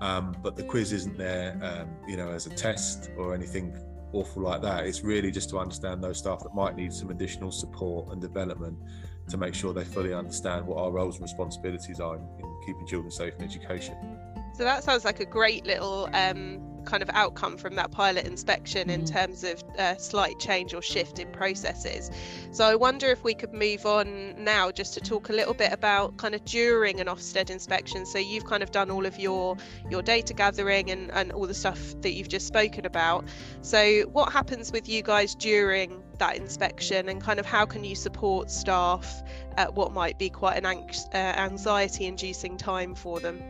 Um, 0.00 0.36
but 0.42 0.56
the 0.56 0.62
quiz 0.62 0.92
isn't 0.92 1.18
there, 1.18 1.58
um, 1.62 1.88
you 2.08 2.16
know, 2.16 2.30
as 2.30 2.46
a 2.46 2.50
test 2.50 3.10
or 3.16 3.34
anything 3.34 3.76
awful 4.12 4.42
like 4.42 4.62
that. 4.62 4.86
It's 4.86 5.02
really 5.02 5.30
just 5.30 5.50
to 5.50 5.58
understand 5.58 6.02
those 6.02 6.18
staff 6.18 6.40
that 6.42 6.54
might 6.54 6.76
need 6.76 6.92
some 6.92 7.10
additional 7.10 7.50
support 7.50 8.12
and 8.12 8.20
development 8.20 8.78
to 9.28 9.36
make 9.36 9.54
sure 9.54 9.74
they 9.74 9.84
fully 9.84 10.14
understand 10.14 10.66
what 10.66 10.78
our 10.78 10.90
roles 10.90 11.16
and 11.16 11.22
responsibilities 11.22 12.00
are 12.00 12.16
in, 12.16 12.22
in 12.38 12.60
keeping 12.64 12.86
children 12.86 13.10
safe 13.10 13.34
in 13.38 13.44
education. 13.44 13.96
So 14.54 14.64
that 14.64 14.82
sounds 14.82 15.04
like 15.04 15.20
a 15.20 15.26
great 15.26 15.66
little 15.66 16.08
um, 16.14 16.77
kind 16.88 17.02
of 17.02 17.10
outcome 17.12 17.58
from 17.58 17.74
that 17.74 17.90
pilot 17.90 18.26
inspection 18.26 18.88
in 18.88 19.02
mm-hmm. 19.02 19.14
terms 19.14 19.44
of 19.44 19.62
uh, 19.78 19.96
slight 19.98 20.38
change 20.38 20.72
or 20.72 20.80
shift 20.80 21.18
in 21.18 21.30
processes. 21.30 22.10
So 22.50 22.64
I 22.64 22.74
wonder 22.76 23.08
if 23.08 23.22
we 23.22 23.34
could 23.34 23.52
move 23.52 23.84
on 23.84 24.42
now 24.42 24.70
just 24.70 24.94
to 24.94 25.00
talk 25.00 25.28
a 25.28 25.32
little 25.34 25.52
bit 25.52 25.72
about 25.72 26.16
kind 26.16 26.34
of 26.34 26.42
during 26.46 26.98
an 26.98 27.06
Ofsted 27.06 27.50
inspection. 27.50 28.06
So 28.06 28.18
you've 28.18 28.46
kind 28.46 28.62
of 28.62 28.70
done 28.70 28.90
all 28.90 29.04
of 29.04 29.18
your 29.18 29.56
your 29.90 30.00
data 30.00 30.32
gathering 30.32 30.90
and, 30.90 31.10
and 31.12 31.30
all 31.32 31.46
the 31.46 31.54
stuff 31.54 31.78
that 32.00 32.12
you've 32.12 32.28
just 32.28 32.46
spoken 32.46 32.86
about. 32.86 33.26
So 33.60 34.02
what 34.12 34.32
happens 34.32 34.72
with 34.72 34.88
you 34.88 35.02
guys 35.02 35.34
during 35.34 36.02
that 36.18 36.36
inspection 36.36 37.08
and 37.10 37.20
kind 37.20 37.38
of 37.38 37.44
how 37.44 37.66
can 37.66 37.84
you 37.84 37.94
support 37.94 38.50
staff 38.50 39.22
at 39.56 39.74
what 39.74 39.92
might 39.92 40.18
be 40.18 40.30
quite 40.30 40.56
an 40.56 40.66
uh, 40.66 41.16
anxiety 41.16 42.06
inducing 42.06 42.56
time 42.56 42.94
for 42.94 43.20
them? 43.20 43.42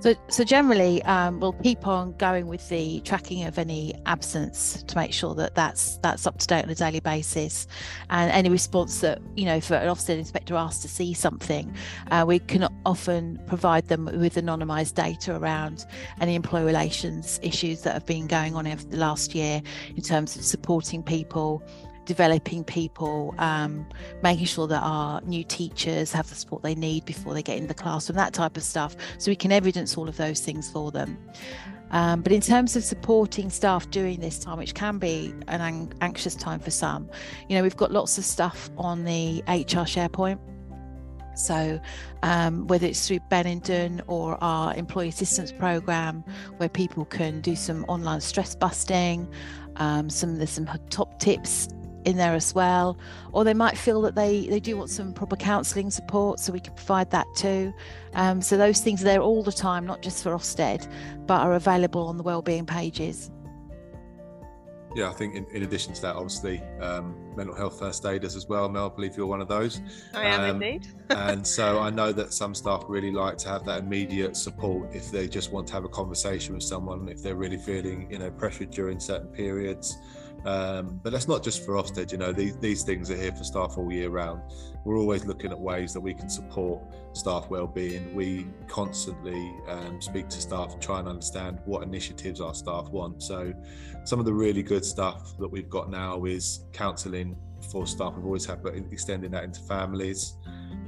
So, 0.00 0.14
so 0.28 0.44
generally, 0.44 1.02
um, 1.02 1.40
we'll 1.40 1.54
keep 1.54 1.84
on 1.88 2.12
going 2.18 2.46
with 2.46 2.68
the 2.68 3.00
tracking 3.00 3.44
of 3.44 3.58
any 3.58 3.94
absence 4.06 4.84
to 4.84 4.96
make 4.96 5.12
sure 5.12 5.34
that 5.34 5.56
that's 5.56 5.96
that's 5.98 6.24
up 6.24 6.38
to 6.38 6.46
date 6.46 6.62
on 6.62 6.70
a 6.70 6.74
daily 6.76 7.00
basis, 7.00 7.66
and 8.08 8.30
any 8.30 8.48
response 8.48 9.00
that 9.00 9.20
you 9.34 9.44
know, 9.44 9.60
for 9.60 9.74
an 9.74 9.88
Ofsted 9.88 10.18
inspector 10.18 10.54
asks 10.54 10.82
to 10.82 10.88
see 10.88 11.14
something, 11.14 11.74
uh, 12.12 12.24
we 12.26 12.38
can 12.38 12.68
often 12.86 13.40
provide 13.48 13.88
them 13.88 14.04
with 14.04 14.36
anonymised 14.36 14.94
data 14.94 15.34
around 15.34 15.84
any 16.20 16.36
employee 16.36 16.64
relations 16.64 17.40
issues 17.42 17.82
that 17.82 17.92
have 17.92 18.06
been 18.06 18.28
going 18.28 18.54
on 18.54 18.68
over 18.68 18.84
the 18.84 18.98
last 18.98 19.34
year 19.34 19.60
in 19.96 20.02
terms 20.02 20.36
of 20.36 20.44
supporting 20.44 21.02
people 21.02 21.60
developing 22.08 22.64
people, 22.64 23.34
um, 23.36 23.86
making 24.22 24.46
sure 24.46 24.66
that 24.66 24.80
our 24.82 25.20
new 25.20 25.44
teachers 25.44 26.10
have 26.10 26.26
the 26.28 26.34
support 26.34 26.62
they 26.62 26.74
need 26.74 27.04
before 27.04 27.34
they 27.34 27.42
get 27.42 27.58
in 27.58 27.66
the 27.66 27.74
classroom, 27.74 28.16
that 28.16 28.32
type 28.32 28.56
of 28.56 28.62
stuff. 28.62 28.96
So 29.18 29.30
we 29.30 29.36
can 29.36 29.52
evidence 29.52 29.96
all 29.96 30.08
of 30.08 30.16
those 30.16 30.40
things 30.40 30.70
for 30.70 30.90
them. 30.90 31.18
Um, 31.90 32.22
but 32.22 32.32
in 32.32 32.40
terms 32.40 32.76
of 32.76 32.82
supporting 32.82 33.50
staff 33.50 33.90
during 33.90 34.20
this 34.20 34.38
time, 34.38 34.56
which 34.56 34.74
can 34.74 34.98
be 34.98 35.34
an 35.48 35.60
ang- 35.60 35.92
anxious 36.00 36.34
time 36.34 36.60
for 36.60 36.70
some, 36.70 37.10
you 37.48 37.56
know, 37.56 37.62
we've 37.62 37.76
got 37.76 37.92
lots 37.92 38.16
of 38.16 38.24
stuff 38.24 38.70
on 38.78 39.04
the 39.04 39.42
HR 39.46 39.84
SharePoint. 39.84 40.38
So, 41.34 41.78
um, 42.22 42.66
whether 42.66 42.86
it's 42.86 43.06
through 43.06 43.20
Benenden 43.30 44.00
or 44.06 44.42
our 44.42 44.74
employee 44.74 45.08
assistance 45.08 45.52
program, 45.52 46.24
where 46.56 46.68
people 46.70 47.04
can 47.04 47.40
do 47.42 47.54
some 47.54 47.84
online 47.84 48.20
stress 48.20 48.56
busting, 48.56 49.28
um, 49.76 50.10
some 50.10 50.36
there's 50.36 50.50
some 50.50 50.68
top 50.90 51.20
tips 51.20 51.68
in 52.04 52.16
there 52.16 52.34
as 52.34 52.54
well 52.54 52.96
or 53.32 53.44
they 53.44 53.54
might 53.54 53.76
feel 53.76 54.00
that 54.02 54.14
they 54.14 54.46
they 54.48 54.60
do 54.60 54.76
want 54.76 54.90
some 54.90 55.12
proper 55.12 55.36
counselling 55.36 55.90
support 55.90 56.38
so 56.38 56.52
we 56.52 56.60
can 56.60 56.74
provide 56.74 57.10
that 57.10 57.26
too 57.36 57.72
um, 58.14 58.40
so 58.40 58.56
those 58.56 58.80
things 58.80 59.02
are 59.02 59.04
there 59.04 59.20
all 59.20 59.42
the 59.42 59.52
time 59.52 59.84
not 59.84 60.00
just 60.02 60.22
for 60.22 60.30
Ofsted 60.32 60.88
but 61.26 61.40
are 61.40 61.54
available 61.54 62.06
on 62.06 62.16
the 62.16 62.22
wellbeing 62.22 62.66
pages 62.66 63.30
yeah, 64.94 65.10
I 65.10 65.12
think 65.12 65.34
in, 65.34 65.46
in, 65.52 65.62
addition 65.62 65.92
to 65.94 66.02
that, 66.02 66.16
obviously, 66.16 66.62
um, 66.80 67.14
mental 67.36 67.54
health 67.54 67.78
first 67.78 68.04
aiders 68.06 68.34
as 68.34 68.48
well. 68.48 68.68
Mel, 68.68 68.90
I 68.90 68.94
believe 68.94 69.16
you're 69.16 69.26
one 69.26 69.40
of 69.40 69.48
those. 69.48 69.80
I 70.14 70.24
am 70.24 70.40
um, 70.40 70.62
indeed. 70.62 70.88
and 71.10 71.46
so 71.46 71.78
I 71.78 71.90
know 71.90 72.10
that 72.12 72.32
some 72.32 72.54
staff 72.54 72.84
really 72.88 73.12
like 73.12 73.36
to 73.38 73.48
have 73.48 73.64
that 73.66 73.80
immediate 73.80 74.36
support 74.36 74.94
if 74.94 75.10
they 75.10 75.28
just 75.28 75.52
want 75.52 75.66
to 75.68 75.74
have 75.74 75.84
a 75.84 75.88
conversation 75.88 76.54
with 76.54 76.64
someone, 76.64 77.08
if 77.08 77.22
they're 77.22 77.36
really 77.36 77.58
feeling, 77.58 78.10
you 78.10 78.18
know, 78.18 78.30
pressured 78.30 78.70
during 78.70 78.98
certain 78.98 79.28
periods. 79.28 79.98
Um, 80.44 81.00
but 81.02 81.12
that's 81.12 81.28
not 81.28 81.42
just 81.42 81.64
for 81.64 81.72
Ofsted, 81.72 82.12
you 82.12 82.18
know, 82.18 82.32
these, 82.32 82.56
these 82.56 82.82
things 82.82 83.10
are 83.10 83.16
here 83.16 83.32
for 83.32 83.44
staff 83.44 83.76
all 83.76 83.92
year 83.92 84.08
round. 84.08 84.42
We're 84.84 84.96
always 84.96 85.24
looking 85.24 85.50
at 85.50 85.58
ways 85.58 85.92
that 85.94 86.00
we 86.00 86.14
can 86.14 86.28
support 86.28 86.82
staff 87.12 87.50
well-being. 87.50 88.14
We 88.14 88.46
constantly 88.68 89.52
um, 89.66 90.00
speak 90.00 90.28
to 90.28 90.40
staff 90.40 90.78
try 90.78 91.00
and 91.00 91.08
understand 91.08 91.58
what 91.64 91.82
initiatives 91.82 92.40
our 92.40 92.54
staff 92.54 92.88
want. 92.88 93.22
So 93.22 93.52
some 94.04 94.20
of 94.20 94.26
the 94.26 94.32
really 94.32 94.62
good 94.62 94.84
stuff 94.84 95.36
that 95.38 95.48
we've 95.48 95.68
got 95.68 95.90
now 95.90 96.24
is 96.24 96.64
counselling 96.72 97.36
for 97.70 97.86
staff. 97.86 98.14
We've 98.14 98.24
always 98.24 98.46
had, 98.46 98.62
but 98.62 98.74
extending 98.74 99.32
that 99.32 99.44
into 99.44 99.60
families. 99.60 100.36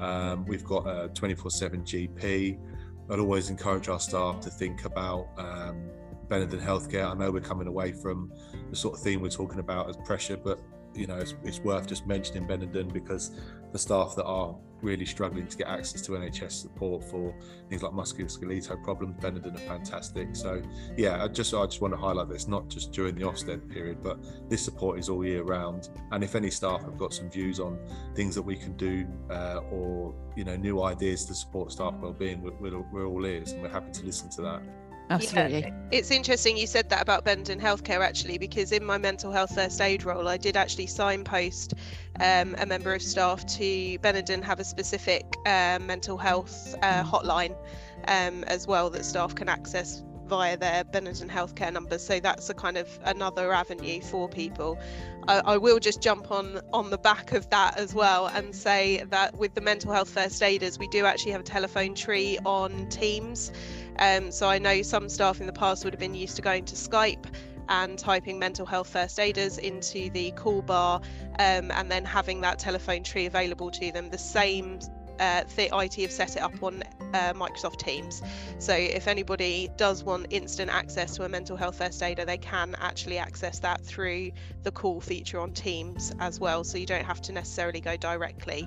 Um, 0.00 0.46
we've 0.46 0.64
got 0.64 0.86
a 0.86 1.08
24/7 1.10 1.84
GP. 1.84 2.58
I'd 3.10 3.18
always 3.18 3.50
encourage 3.50 3.88
our 3.88 4.00
staff 4.00 4.40
to 4.40 4.50
think 4.50 4.84
about 4.84 5.28
um, 5.36 5.90
Benenden 6.30 6.62
Healthcare. 6.62 7.10
I 7.10 7.14
know 7.14 7.30
we're 7.30 7.40
coming 7.40 7.66
away 7.66 7.92
from 7.92 8.32
the 8.70 8.76
sort 8.76 8.96
of 8.96 9.02
theme 9.02 9.20
we're 9.20 9.28
talking 9.28 9.58
about 9.58 9.88
as 9.90 9.96
pressure, 9.98 10.36
but 10.36 10.60
you 10.94 11.06
know 11.06 11.16
it's, 11.16 11.34
it's 11.44 11.60
worth 11.60 11.86
just 11.86 12.06
mentioning 12.06 12.46
Benenden 12.46 12.92
because 12.92 13.32
the 13.72 13.78
staff 13.78 14.14
that 14.16 14.24
are 14.24 14.56
really 14.82 15.04
struggling 15.04 15.46
to 15.46 15.56
get 15.56 15.66
access 15.66 16.00
to 16.00 16.12
NHS 16.12 16.52
support 16.52 17.04
for 17.04 17.34
things 17.68 17.82
like 17.82 17.92
musculoskeletal 17.92 18.82
problems, 18.82 19.16
Benenden 19.20 19.54
are 19.54 19.58
fantastic. 19.58 20.34
So 20.34 20.62
yeah, 20.96 21.22
I 21.22 21.28
just 21.28 21.52
I 21.52 21.64
just 21.66 21.80
want 21.80 21.94
to 21.94 21.98
highlight 21.98 22.28
that 22.28 22.34
it's 22.34 22.48
not 22.48 22.68
just 22.68 22.92
during 22.92 23.16
the 23.16 23.22
Ofsted 23.22 23.68
period, 23.68 24.02
but 24.02 24.18
this 24.48 24.64
support 24.64 24.98
is 24.98 25.08
all 25.08 25.24
year 25.24 25.42
round. 25.42 25.90
And 26.12 26.22
if 26.22 26.34
any 26.34 26.50
staff 26.50 26.82
have 26.82 26.96
got 26.96 27.12
some 27.12 27.28
views 27.28 27.60
on 27.60 27.78
things 28.14 28.34
that 28.36 28.42
we 28.42 28.56
can 28.56 28.76
do 28.76 29.06
uh, 29.30 29.60
or 29.70 30.14
you 30.36 30.44
know 30.44 30.56
new 30.56 30.82
ideas 30.82 31.24
to 31.26 31.34
support 31.34 31.72
staff 31.72 31.94
well-being, 32.00 32.40
we're, 32.40 32.80
we're 32.92 33.06
all 33.06 33.26
ears 33.26 33.52
and 33.52 33.62
we're 33.62 33.68
happy 33.68 33.90
to 33.90 34.04
listen 34.04 34.30
to 34.30 34.42
that. 34.42 34.62
Absolutely. 35.10 35.60
Yeah, 35.60 35.70
it's 35.90 36.12
interesting 36.12 36.56
you 36.56 36.68
said 36.68 36.88
that 36.90 37.02
about 37.02 37.24
Benenden 37.24 37.60
Healthcare 37.60 38.00
actually, 38.00 38.38
because 38.38 38.70
in 38.70 38.84
my 38.84 38.96
mental 38.96 39.32
health 39.32 39.54
first 39.54 39.80
aid 39.80 40.04
role, 40.04 40.28
I 40.28 40.36
did 40.36 40.56
actually 40.56 40.86
signpost 40.86 41.74
um, 42.20 42.54
a 42.58 42.64
member 42.64 42.94
of 42.94 43.02
staff 43.02 43.44
to 43.46 43.98
Benenden 43.98 44.42
have 44.44 44.60
a 44.60 44.64
specific 44.64 45.24
uh, 45.46 45.80
mental 45.82 46.16
health 46.16 46.76
uh, 46.82 47.02
hotline 47.02 47.56
um, 48.06 48.44
as 48.44 48.68
well 48.68 48.88
that 48.90 49.04
staff 49.04 49.34
can 49.34 49.48
access 49.48 50.04
via 50.30 50.56
their 50.56 50.84
Benenden 50.84 51.28
healthcare 51.28 51.72
numbers. 51.72 52.06
So 52.06 52.20
that's 52.20 52.48
a 52.48 52.54
kind 52.54 52.76
of 52.76 52.88
another 53.04 53.52
avenue 53.52 54.00
for 54.00 54.28
people. 54.28 54.78
I, 55.26 55.40
I, 55.40 55.56
will 55.58 55.80
just 55.80 56.00
jump 56.00 56.30
on 56.30 56.60
on 56.72 56.90
the 56.90 56.98
back 56.98 57.32
of 57.32 57.50
that 57.50 57.76
as 57.76 57.94
well 57.94 58.28
and 58.28 58.54
say 58.54 59.04
that 59.10 59.36
with 59.36 59.54
the 59.54 59.60
mental 59.60 59.92
health 59.92 60.08
first 60.08 60.40
aiders, 60.40 60.78
we 60.78 60.86
do 60.88 61.04
actually 61.04 61.32
have 61.32 61.40
a 61.40 61.44
telephone 61.44 61.94
tree 61.94 62.38
on 62.46 62.88
Teams. 62.88 63.50
Um, 63.98 64.30
so 64.30 64.48
I 64.48 64.58
know 64.58 64.82
some 64.82 65.08
staff 65.08 65.40
in 65.40 65.46
the 65.46 65.52
past 65.52 65.84
would 65.84 65.92
have 65.92 66.00
been 66.00 66.14
used 66.14 66.36
to 66.36 66.42
going 66.42 66.64
to 66.66 66.74
Skype 66.74 67.26
and 67.68 67.98
typing 67.98 68.38
mental 68.38 68.66
health 68.66 68.88
first 68.88 69.18
aiders 69.18 69.58
into 69.58 70.10
the 70.10 70.32
call 70.32 70.60
bar 70.60 71.00
um, 71.38 71.70
and 71.70 71.90
then 71.90 72.04
having 72.04 72.40
that 72.40 72.58
telephone 72.58 73.02
tree 73.02 73.26
available 73.26 73.70
to 73.70 73.92
them. 73.92 74.10
The 74.10 74.18
same 74.18 74.80
uh, 75.20 75.44
the 75.54 75.68
IT 75.76 75.94
have 75.96 76.10
set 76.10 76.34
it 76.34 76.40
up 76.40 76.62
on 76.62 76.82
uh, 77.12 77.34
Microsoft 77.34 77.76
Teams. 77.76 78.22
So 78.58 78.72
if 78.72 79.06
anybody 79.06 79.68
does 79.76 80.02
want 80.02 80.26
instant 80.30 80.70
access 80.70 81.14
to 81.16 81.24
a 81.24 81.28
mental 81.28 81.56
health 81.56 81.76
first 81.76 82.02
aider, 82.02 82.24
they 82.24 82.38
can 82.38 82.74
actually 82.80 83.18
access 83.18 83.58
that 83.58 83.82
through 83.82 84.30
the 84.62 84.70
call 84.70 85.00
feature 85.00 85.38
on 85.38 85.52
Teams 85.52 86.14
as 86.20 86.40
well. 86.40 86.64
So 86.64 86.78
you 86.78 86.86
don't 86.86 87.04
have 87.04 87.20
to 87.22 87.32
necessarily 87.32 87.82
go 87.82 87.98
directly 87.98 88.66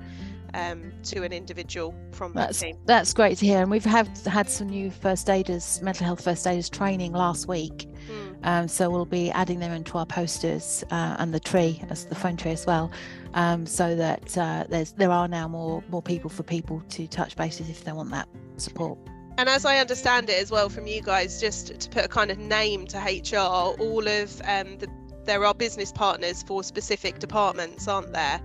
um, 0.54 0.92
to 1.04 1.24
an 1.24 1.34
individual 1.34 1.96
from 2.12 2.34
that's, 2.34 2.60
team. 2.60 2.78
That's 2.86 3.14
great 3.14 3.38
to 3.40 3.46
hear. 3.46 3.62
And 3.62 3.72
we've 3.72 3.86
have 3.86 4.08
had 4.26 4.50
some 4.50 4.70
new 4.70 4.92
first 4.92 5.30
aiders, 5.30 5.82
mental 5.82 6.06
health 6.06 6.24
first 6.24 6.46
aiders 6.46 6.70
training 6.70 7.14
last 7.14 7.48
week. 7.48 7.88
Mm. 8.10 8.38
Um, 8.44 8.68
so 8.68 8.90
we'll 8.90 9.06
be 9.06 9.32
adding 9.32 9.60
them 9.60 9.72
into 9.72 9.98
our 9.98 10.06
posters 10.06 10.84
uh, 10.92 11.16
and 11.20 11.34
the 11.34 11.40
tree 11.40 11.82
as 11.90 12.06
the 12.06 12.16
phone 12.16 12.38
tree 12.38 12.52
as 12.52 12.66
well, 12.66 12.92
um, 13.34 13.66
so 13.66 13.96
that 13.96 14.38
uh, 14.38 14.66
there's 14.70 14.92
there 14.94 15.12
are 15.12 15.28
now 15.28 15.48
more 15.48 15.84
more 15.90 16.02
people 16.02 16.30
for 16.30 16.44
people 16.44 16.84
to 16.90 17.08
touch 17.08 17.36
bases 17.38 17.70
if 17.70 17.84
they 17.86 17.94
want 17.94 18.12
that 18.12 18.28
support. 18.58 18.98
And 19.38 19.50
as 19.50 19.66
I 19.66 19.78
understand 19.78 20.30
it 20.30 20.40
as 20.40 20.52
well 20.52 20.70
from 20.70 20.86
you 20.86 21.02
guys, 21.02 21.42
just 21.42 21.80
to 21.80 21.90
put 21.90 22.06
a 22.06 22.08
kind 22.08 22.30
of 22.30 22.38
name 22.38 22.86
to 22.88 22.98
HR, 22.98 23.38
all 23.80 24.08
of 24.08 24.42
um, 24.46 24.78
the 24.78 24.88
there 25.26 25.46
are 25.46 25.54
business 25.54 25.92
partners 25.92 26.44
for 26.44 26.64
specific 26.64 27.20
departments, 27.20 27.88
aren't 27.88 28.14
there? 28.14 28.42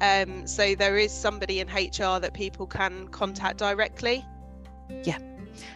Um, 0.00 0.46
so 0.46 0.74
there 0.74 0.96
is 0.96 1.12
somebody 1.12 1.60
in 1.60 1.68
HR 1.68 2.18
that 2.20 2.32
people 2.32 2.66
can 2.66 3.08
contact 3.08 3.58
directly. 3.58 4.24
Yeah, 5.04 5.18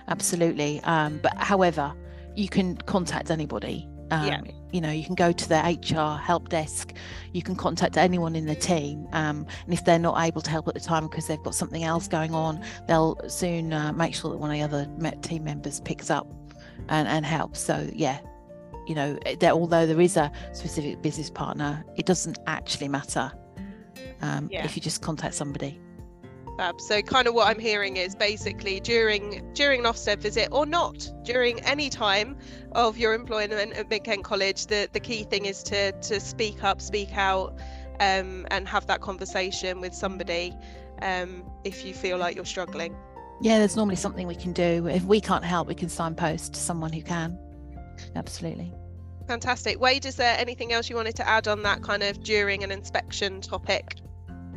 absolutely. 0.09 0.81
Um, 0.85 1.21
but 1.23 1.37
however, 1.37 1.93
you 2.35 2.49
can 2.49 2.77
contact 2.77 3.31
anybody. 3.31 3.89
Um, 4.11 4.27
yeah. 4.27 4.41
You 4.73 4.81
know, 4.81 4.91
you 4.91 5.05
can 5.05 5.15
go 5.15 5.31
to 5.31 5.49
their 5.49 5.63
HR 5.63 6.19
help 6.19 6.49
desk. 6.49 6.93
You 7.33 7.43
can 7.43 7.55
contact 7.55 7.97
anyone 7.97 8.35
in 8.35 8.47
the 8.47 8.57
team, 8.57 9.07
um, 9.13 9.47
and 9.65 9.73
if 9.73 9.85
they're 9.85 10.01
not 10.01 10.21
able 10.21 10.41
to 10.43 10.51
help 10.51 10.67
at 10.69 10.75
the 10.75 10.81
time 10.81 11.07
because 11.07 11.29
they've 11.29 11.43
got 11.43 11.55
something 11.55 11.85
else 11.85 12.09
going 12.09 12.35
on, 12.35 12.63
they'll 12.89 13.17
soon 13.29 13.73
uh, 13.73 13.93
make 13.93 14.15
sure 14.15 14.31
that 14.31 14.39
one 14.39 14.51
of 14.51 14.57
the 14.57 14.63
other 14.63 15.13
team 15.23 15.45
members 15.45 15.81
picks 15.81 16.11
up 16.11 16.27
and, 16.89 17.07
and 17.07 17.25
helps. 17.25 17.61
So 17.61 17.89
yeah, 17.93 18.19
you 18.87 18.95
know, 18.95 19.19
that 19.41 19.53
although 19.53 19.87
there 19.87 20.00
is 20.00 20.17
a 20.17 20.31
specific 20.53 21.03
business 21.03 21.31
partner, 21.31 21.85
it 21.97 22.07
doesn't 22.07 22.38
actually 22.47 22.88
matter 22.88 23.33
um, 24.23 24.49
yeah. 24.50 24.64
if 24.64 24.76
you 24.76 24.83
just 24.83 25.03
contact 25.03 25.35
somebody. 25.35 25.81
Fab. 26.57 26.81
So 26.81 27.03
kind 27.03 27.26
of 27.26 27.35
what 27.35 27.49
I'm 27.49 27.59
hearing 27.59 27.97
is 27.97 28.14
basically 28.14 28.79
during 28.81 29.53
during 29.55 29.81
an 29.81 29.87
Ofsted 29.87 30.19
visit 30.19 30.49
or 30.53 30.67
not 30.67 31.11
during 31.25 31.61
any 31.61 31.91
time 31.91 32.37
of 32.73 32.97
your 32.97 33.12
employment 33.12 33.73
at 33.73 33.91
Mid 33.91 34.05
Kent 34.05 34.25
College, 34.25 34.67
the 34.67 34.88
the 34.93 35.00
key 35.00 35.25
thing 35.25 35.47
is 35.47 35.62
to 35.64 35.93
to 35.93 36.21
speak 36.21 36.62
up, 36.62 36.81
speak 36.81 37.17
out, 37.17 37.59
um, 38.00 38.47
and 38.50 38.69
have 38.69 38.87
that 38.87 39.00
conversation 39.00 39.81
with 39.81 39.95
somebody 39.95 40.55
um, 41.03 41.45
if 41.64 41.85
you 41.85 41.93
feel 41.93 42.19
like 42.19 42.37
you're 42.37 42.45
struggling. 42.45 42.95
Yeah, 43.41 43.59
there's 43.59 43.76
normally 43.76 43.97
something 43.97 44.29
we 44.29 44.37
can 44.37 44.53
do. 44.53 44.87
If 44.87 45.05
we 45.05 45.21
can't 45.21 45.45
help, 45.45 45.67
we 45.67 45.75
can 45.75 45.88
signpost 45.88 46.55
to 46.55 46.61
someone 46.61 46.93
who 46.93 47.03
can. 47.03 47.37
Absolutely. 48.16 48.73
Fantastic. 49.26 49.80
Wade, 49.80 50.04
is 50.04 50.16
there 50.16 50.37
anything 50.38 50.73
else 50.73 50.90
you 50.90 50.97
wanted 50.97 51.16
to 51.16 51.28
add 51.28 51.49
on 51.49 51.62
that 51.62 51.83
kind 51.83 52.02
of 52.02 52.23
during 52.23 52.62
an 52.62 52.71
inspection 52.71 53.40
topic? 53.40 53.97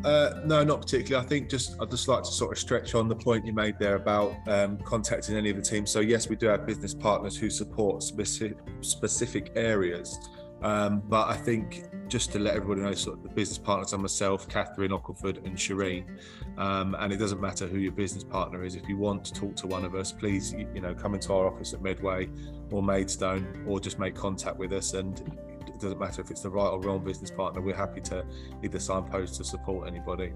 Uh, 0.03 0.41
no, 0.45 0.63
not 0.63 0.81
particularly. 0.81 1.25
I 1.25 1.27
think 1.27 1.49
just 1.49 1.75
I'd 1.81 1.89
just 1.89 2.07
like 2.07 2.23
to 2.23 2.31
sort 2.31 2.51
of 2.51 2.59
stretch 2.59 2.93
on 2.93 3.07
the 3.07 3.15
point 3.15 3.45
you 3.45 3.53
made 3.53 3.79
there 3.79 3.95
about 3.95 4.35
um, 4.47 4.77
contacting 4.79 5.35
any 5.35 5.49
of 5.49 5.55
the 5.55 5.61
teams. 5.61 5.89
So 5.89 6.01
yes, 6.01 6.29
we 6.29 6.35
do 6.35 6.47
have 6.47 6.65
business 6.65 6.93
partners 6.93 7.35
who 7.35 7.49
support 7.49 8.03
specific 8.03 8.57
specific 8.81 9.51
areas, 9.55 10.19
um, 10.61 11.01
but 11.07 11.27
I 11.27 11.35
think 11.35 11.85
just 12.07 12.31
to 12.31 12.39
let 12.39 12.55
everybody 12.55 12.81
know, 12.81 12.93
sort 12.93 13.17
of 13.17 13.23
the 13.23 13.29
business 13.29 13.57
partners 13.57 13.93
are 13.93 13.97
myself, 13.97 14.47
Catherine 14.47 14.91
Ockleford, 14.91 15.45
and 15.45 15.55
Shireen. 15.55 16.05
Um, 16.57 16.95
and 16.99 17.11
it 17.11 17.17
doesn't 17.17 17.41
matter 17.41 17.67
who 17.67 17.77
your 17.77 17.91
business 17.91 18.23
partner 18.23 18.63
is. 18.63 18.75
If 18.75 18.87
you 18.87 18.97
want 18.97 19.25
to 19.25 19.33
talk 19.33 19.55
to 19.57 19.67
one 19.67 19.85
of 19.85 19.93
us, 19.93 20.11
please, 20.11 20.53
you, 20.53 20.81
know, 20.81 20.95
come 20.95 21.13
into 21.13 21.33
our 21.33 21.47
office 21.47 21.73
at 21.73 21.81
Medway 21.81 22.29
or 22.71 22.81
Maidstone, 22.81 23.63
or 23.67 23.79
just 23.79 23.99
make 23.99 24.15
contact 24.15 24.57
with 24.57 24.73
us. 24.73 24.93
And 24.93 25.19
it 25.67 25.79
doesn't 25.79 25.99
matter 25.99 26.21
if 26.21 26.31
it's 26.31 26.41
the 26.41 26.49
right 26.49 26.67
or 26.67 26.79
wrong 26.81 27.03
business 27.03 27.29
partner. 27.29 27.61
We're 27.61 27.75
happy 27.75 28.01
to 28.01 28.25
either 28.63 28.79
signpost 28.79 29.35
to 29.35 29.43
support 29.43 29.87
anybody. 29.87 30.33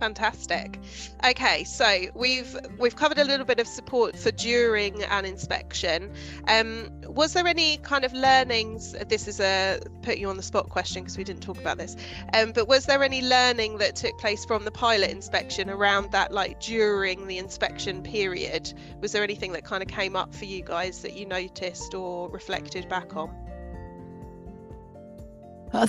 Fantastic. 0.00 0.78
Okay, 1.24 1.64
so 1.64 2.06
we've 2.14 2.56
we've 2.78 2.94
covered 2.94 3.18
a 3.18 3.24
little 3.24 3.44
bit 3.44 3.58
of 3.58 3.66
support 3.66 4.16
for 4.16 4.30
during 4.30 5.02
an 5.02 5.24
inspection. 5.24 6.12
Um, 6.46 6.88
was 7.02 7.32
there 7.32 7.46
any 7.48 7.78
kind 7.78 8.04
of 8.04 8.12
learnings? 8.12 8.92
This 9.08 9.26
is 9.26 9.40
a 9.40 9.80
put 10.02 10.18
you 10.18 10.28
on 10.28 10.36
the 10.36 10.42
spot 10.42 10.68
question 10.68 11.02
because 11.02 11.18
we 11.18 11.24
didn't 11.24 11.42
talk 11.42 11.58
about 11.58 11.78
this. 11.78 11.96
Um, 12.32 12.52
but 12.52 12.68
was 12.68 12.86
there 12.86 13.02
any 13.02 13.22
learning 13.22 13.78
that 13.78 13.96
took 13.96 14.16
place 14.18 14.44
from 14.44 14.64
the 14.64 14.70
pilot 14.70 15.10
inspection 15.10 15.68
around 15.68 16.12
that, 16.12 16.32
like 16.32 16.60
during 16.60 17.26
the 17.26 17.38
inspection 17.38 18.04
period? 18.04 18.72
Was 19.00 19.10
there 19.10 19.24
anything 19.24 19.52
that 19.52 19.64
kind 19.64 19.82
of 19.82 19.88
came 19.88 20.14
up 20.14 20.32
for 20.32 20.44
you 20.44 20.62
guys 20.62 21.02
that 21.02 21.14
you 21.14 21.26
noticed 21.26 21.94
or 21.94 22.30
reflected 22.30 22.88
back 22.88 23.16
on? 23.16 23.47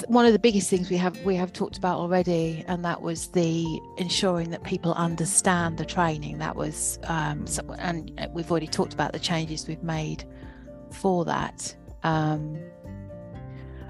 One 0.08 0.26
of 0.26 0.34
the 0.34 0.40
biggest 0.40 0.70
things 0.70 0.90
we 0.90 0.98
have 0.98 1.18
we 1.24 1.36
have 1.36 1.54
talked 1.54 1.78
about 1.78 2.00
already 2.00 2.64
and 2.68 2.84
that 2.84 3.02
was 3.02 3.28
the 3.30 3.80
ensuring 3.98 4.50
that 4.50 4.64
people 4.64 4.94
understand 4.94 5.78
the 5.78 5.86
training 5.86 6.38
that 6.40 6.56
was 6.56 7.00
um, 7.06 7.48
so, 7.48 7.62
and 7.80 8.12
uh, 8.20 8.28
we've 8.34 8.52
already 8.52 8.68
talked 8.68 8.94
about 8.94 9.14
the 9.14 9.20
changes 9.20 9.68
we've 9.68 9.84
made 9.84 10.24
for 10.92 11.26
that. 11.26 11.76
Um, 12.04 12.58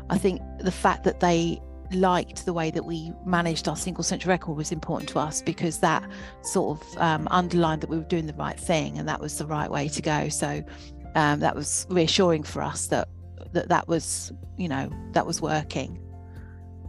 i 0.10 0.18
think 0.18 0.42
the 0.60 0.72
fact 0.72 1.04
that 1.04 1.20
they 1.20 1.62
liked 1.92 2.46
the 2.46 2.54
way 2.54 2.72
that 2.72 2.86
we 2.86 3.12
managed 3.26 3.68
our 3.68 3.76
single 3.76 4.04
central 4.04 4.30
record 4.30 4.56
was 4.56 4.72
important 4.72 5.10
to 5.10 5.20
us 5.20 5.42
because 5.42 5.80
that 5.80 6.08
sort 6.42 6.80
of 6.80 6.98
um, 6.98 7.28
underlined 7.32 7.82
that 7.82 7.90
we 7.90 7.98
were 7.98 8.04
doing 8.04 8.28
the 8.28 8.34
right 8.34 8.60
thing 8.60 8.98
and 8.98 9.08
that 9.08 9.20
was 9.20 9.38
the 9.38 9.46
right 9.46 9.70
way 9.70 9.88
to 9.88 10.02
go. 10.02 10.30
So 10.30 10.64
um, 11.16 11.40
that 11.40 11.56
was 11.56 11.88
reassuring 11.90 12.44
for 12.44 12.62
us 12.62 12.88
that 12.88 13.08
that 13.54 13.70
that 13.70 13.88
was 13.88 14.32
you 14.58 14.68
know 14.68 14.90
that 15.14 15.26
was 15.26 15.42
working. 15.42 16.00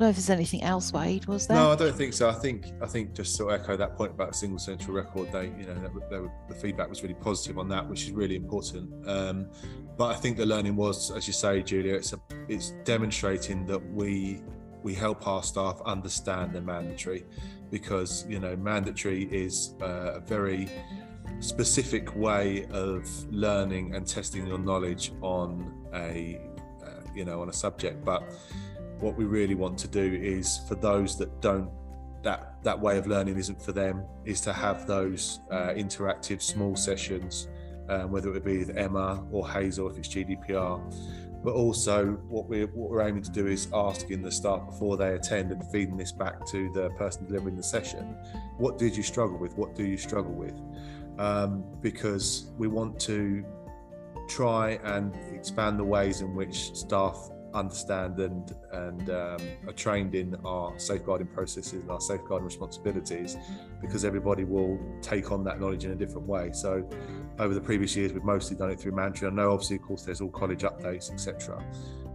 I 0.01 0.05
don't 0.05 0.07
know 0.07 0.11
if 0.11 0.17
there's 0.17 0.31
anything 0.31 0.63
else, 0.63 0.95
Wade. 0.95 1.27
Was 1.27 1.47
there? 1.47 1.59
No, 1.59 1.73
I 1.73 1.77
don't 1.77 1.95
think 1.95 2.15
so. 2.15 2.31
I 2.31 2.33
think 2.33 2.67
I 2.81 2.87
think 2.87 3.13
just 3.13 3.37
to 3.37 3.53
echo 3.53 3.77
that 3.77 3.97
point 3.97 4.13
about 4.13 4.35
single 4.35 4.59
central 4.59 4.97
record 4.97 5.31
they 5.31 5.47
you 5.59 5.67
know, 5.67 6.31
the 6.49 6.55
feedback 6.55 6.89
was 6.89 7.03
really 7.03 7.15
positive 7.15 7.59
on 7.59 7.69
that, 7.69 7.87
which 7.87 8.05
is 8.05 8.13
really 8.13 8.37
important. 8.37 8.91
Um, 9.07 9.51
but 9.99 10.07
I 10.07 10.15
think 10.15 10.39
the 10.39 10.47
learning 10.47 10.77
was, 10.77 11.11
as 11.11 11.27
you 11.27 11.35
say, 11.35 11.63
Julia, 11.63 11.95
it's 11.95 12.15
a, 12.15 12.21
it's 12.49 12.71
demonstrating 12.85 13.67
that 13.67 13.85
we 13.93 14.41
we 14.83 14.95
help 14.95 15.27
our 15.27 15.43
staff 15.43 15.83
understand 15.85 16.55
the 16.55 16.63
mandatory, 16.63 17.27
because 17.71 18.25
you 18.27 18.41
know 18.41 18.57
mandatory 18.57 19.25
is 19.25 19.75
uh, 19.83 20.15
a 20.15 20.21
very 20.21 20.71
specific 21.41 22.15
way 22.17 22.67
of 22.71 23.09
learning 23.33 23.95
and 23.95 24.07
testing 24.07 24.47
your 24.47 24.59
knowledge 24.59 25.13
on 25.21 25.73
a 25.95 26.41
you 27.15 27.25
know 27.25 27.41
on 27.41 27.49
a 27.49 27.53
subject 27.53 28.05
but 28.05 28.23
what 29.01 29.17
we 29.17 29.25
really 29.25 29.55
want 29.55 29.79
to 29.79 29.89
do 29.89 30.19
is 30.23 30.61
for 30.69 30.75
those 30.75 31.17
that 31.19 31.41
don't 31.41 31.71
that 32.23 32.63
that 32.63 32.79
way 32.79 32.99
of 32.99 33.07
learning 33.07 33.39
isn't 33.39 33.61
for 33.63 33.73
them 33.73 34.05
is 34.25 34.41
to 34.43 34.53
have 34.53 34.87
those 34.87 35.41
uh, 35.51 35.71
interactive 35.71 36.43
small 36.43 36.77
sessions 36.77 37.49
um, 37.89 38.11
whether 38.11 38.35
it 38.35 38.45
be 38.45 38.59
with 38.59 38.77
Emma 38.77 39.25
or 39.33 39.49
Hazel 39.49 39.89
if 39.89 39.97
it's 39.97 40.09
GDPR 40.09 40.81
but 41.43 41.55
also 41.55 42.13
what 42.29 42.47
we're 42.47 42.67
what 42.69 42.91
we're 42.91 43.07
aiming 43.07 43.23
to 43.23 43.31
do 43.31 43.47
is 43.47 43.69
asking 43.73 44.21
the 44.21 44.31
staff 44.31 44.67
before 44.67 44.99
they 44.99 45.15
attend 45.15 45.51
and 45.51 45.65
feeding 45.71 45.97
this 45.97 46.13
back 46.13 46.45
to 46.47 46.71
the 46.75 46.91
person 46.99 47.27
delivering 47.27 47.57
the 47.57 47.63
session 47.63 48.17
what 48.61 48.77
did 48.77 48.95
you 48.95 49.03
struggle 49.03 49.39
with? 49.39 49.57
What 49.57 49.75
do 49.75 49.85
you 49.85 49.97
struggle 49.97 50.33
with? 50.33 50.55
Um, 51.19 51.65
because 51.81 52.51
we 52.59 52.69
want 52.69 53.01
to 53.01 53.45
try 54.31 54.79
and 54.85 55.15
expand 55.35 55.79
the 55.79 55.85
ways 55.85 56.21
in 56.21 56.35
which 56.35 56.75
staff 56.75 57.31
understand 57.53 58.21
and 58.21 58.55
and 58.73 59.11
um, 59.11 59.39
are 59.67 59.73
trained 59.75 60.15
in 60.15 60.37
our 60.45 60.79
safeguarding 60.79 61.27
processes 61.27 61.83
and 61.83 61.91
our 61.91 62.01
safeguarding 62.01 62.45
responsibilities 62.47 63.37
because 63.81 64.05
everybody 64.05 64.45
will 64.45 64.79
take 65.03 65.33
on 65.33 65.43
that 65.43 65.61
knowledge 65.61 65.85
in 65.85 65.91
a 65.91 65.97
different 65.97 66.29
way. 66.29 66.51
So 66.53 66.89
over 67.41 67.55
the 67.55 67.61
previous 67.61 67.97
years 67.97 68.13
we've 68.13 68.23
mostly 68.23 68.57
done 68.57 68.71
it 68.71 68.79
through 68.79 68.93
mandatory 68.93 69.31
i 69.31 69.35
know 69.35 69.51
obviously 69.51 69.77
of 69.77 69.83
course 69.83 70.03
there's 70.03 70.21
all 70.21 70.31
college 70.31 70.63
updates 70.63 71.11
etc 71.13 71.65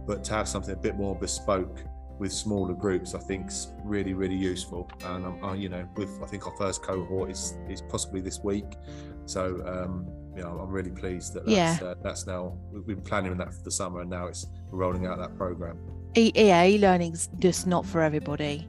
but 0.06 0.22
to 0.22 0.32
have 0.32 0.48
something 0.48 0.72
a 0.72 0.76
bit 0.76 0.94
more 0.94 1.16
bespoke 1.16 1.80
with 2.18 2.32
smaller 2.32 2.72
groups 2.72 3.14
i 3.14 3.18
think 3.18 3.48
is 3.48 3.72
really 3.84 4.14
really 4.14 4.36
useful. 4.36 4.88
And 5.04 5.26
um, 5.26 5.44
uh, 5.44 5.52
you 5.52 5.68
know 5.68 5.86
with 5.96 6.22
i 6.22 6.26
think 6.26 6.46
our 6.46 6.56
first 6.56 6.82
cohort 6.82 7.30
is 7.30 7.58
is 7.68 7.82
possibly 7.82 8.20
this 8.20 8.40
week. 8.42 8.76
So 9.26 9.62
um 9.66 10.06
you 10.36 10.42
know, 10.42 10.58
I'm 10.62 10.70
really 10.70 10.90
pleased 10.90 11.34
that 11.34 11.46
that's, 11.46 11.56
yeah. 11.56 11.78
uh, 11.82 11.94
that's 12.02 12.26
now 12.26 12.56
we've 12.70 12.86
been 12.86 13.00
planning 13.00 13.36
that 13.38 13.54
for 13.54 13.62
the 13.62 13.70
summer 13.70 14.00
and 14.02 14.10
now 14.10 14.26
it's 14.26 14.46
rolling 14.70 15.06
out 15.06 15.18
that 15.18 15.36
program. 15.36 15.78
E- 16.14 16.32
yeah, 16.34 16.64
e-learning's 16.64 17.28
just 17.38 17.66
not 17.66 17.86
for 17.86 18.02
everybody. 18.02 18.68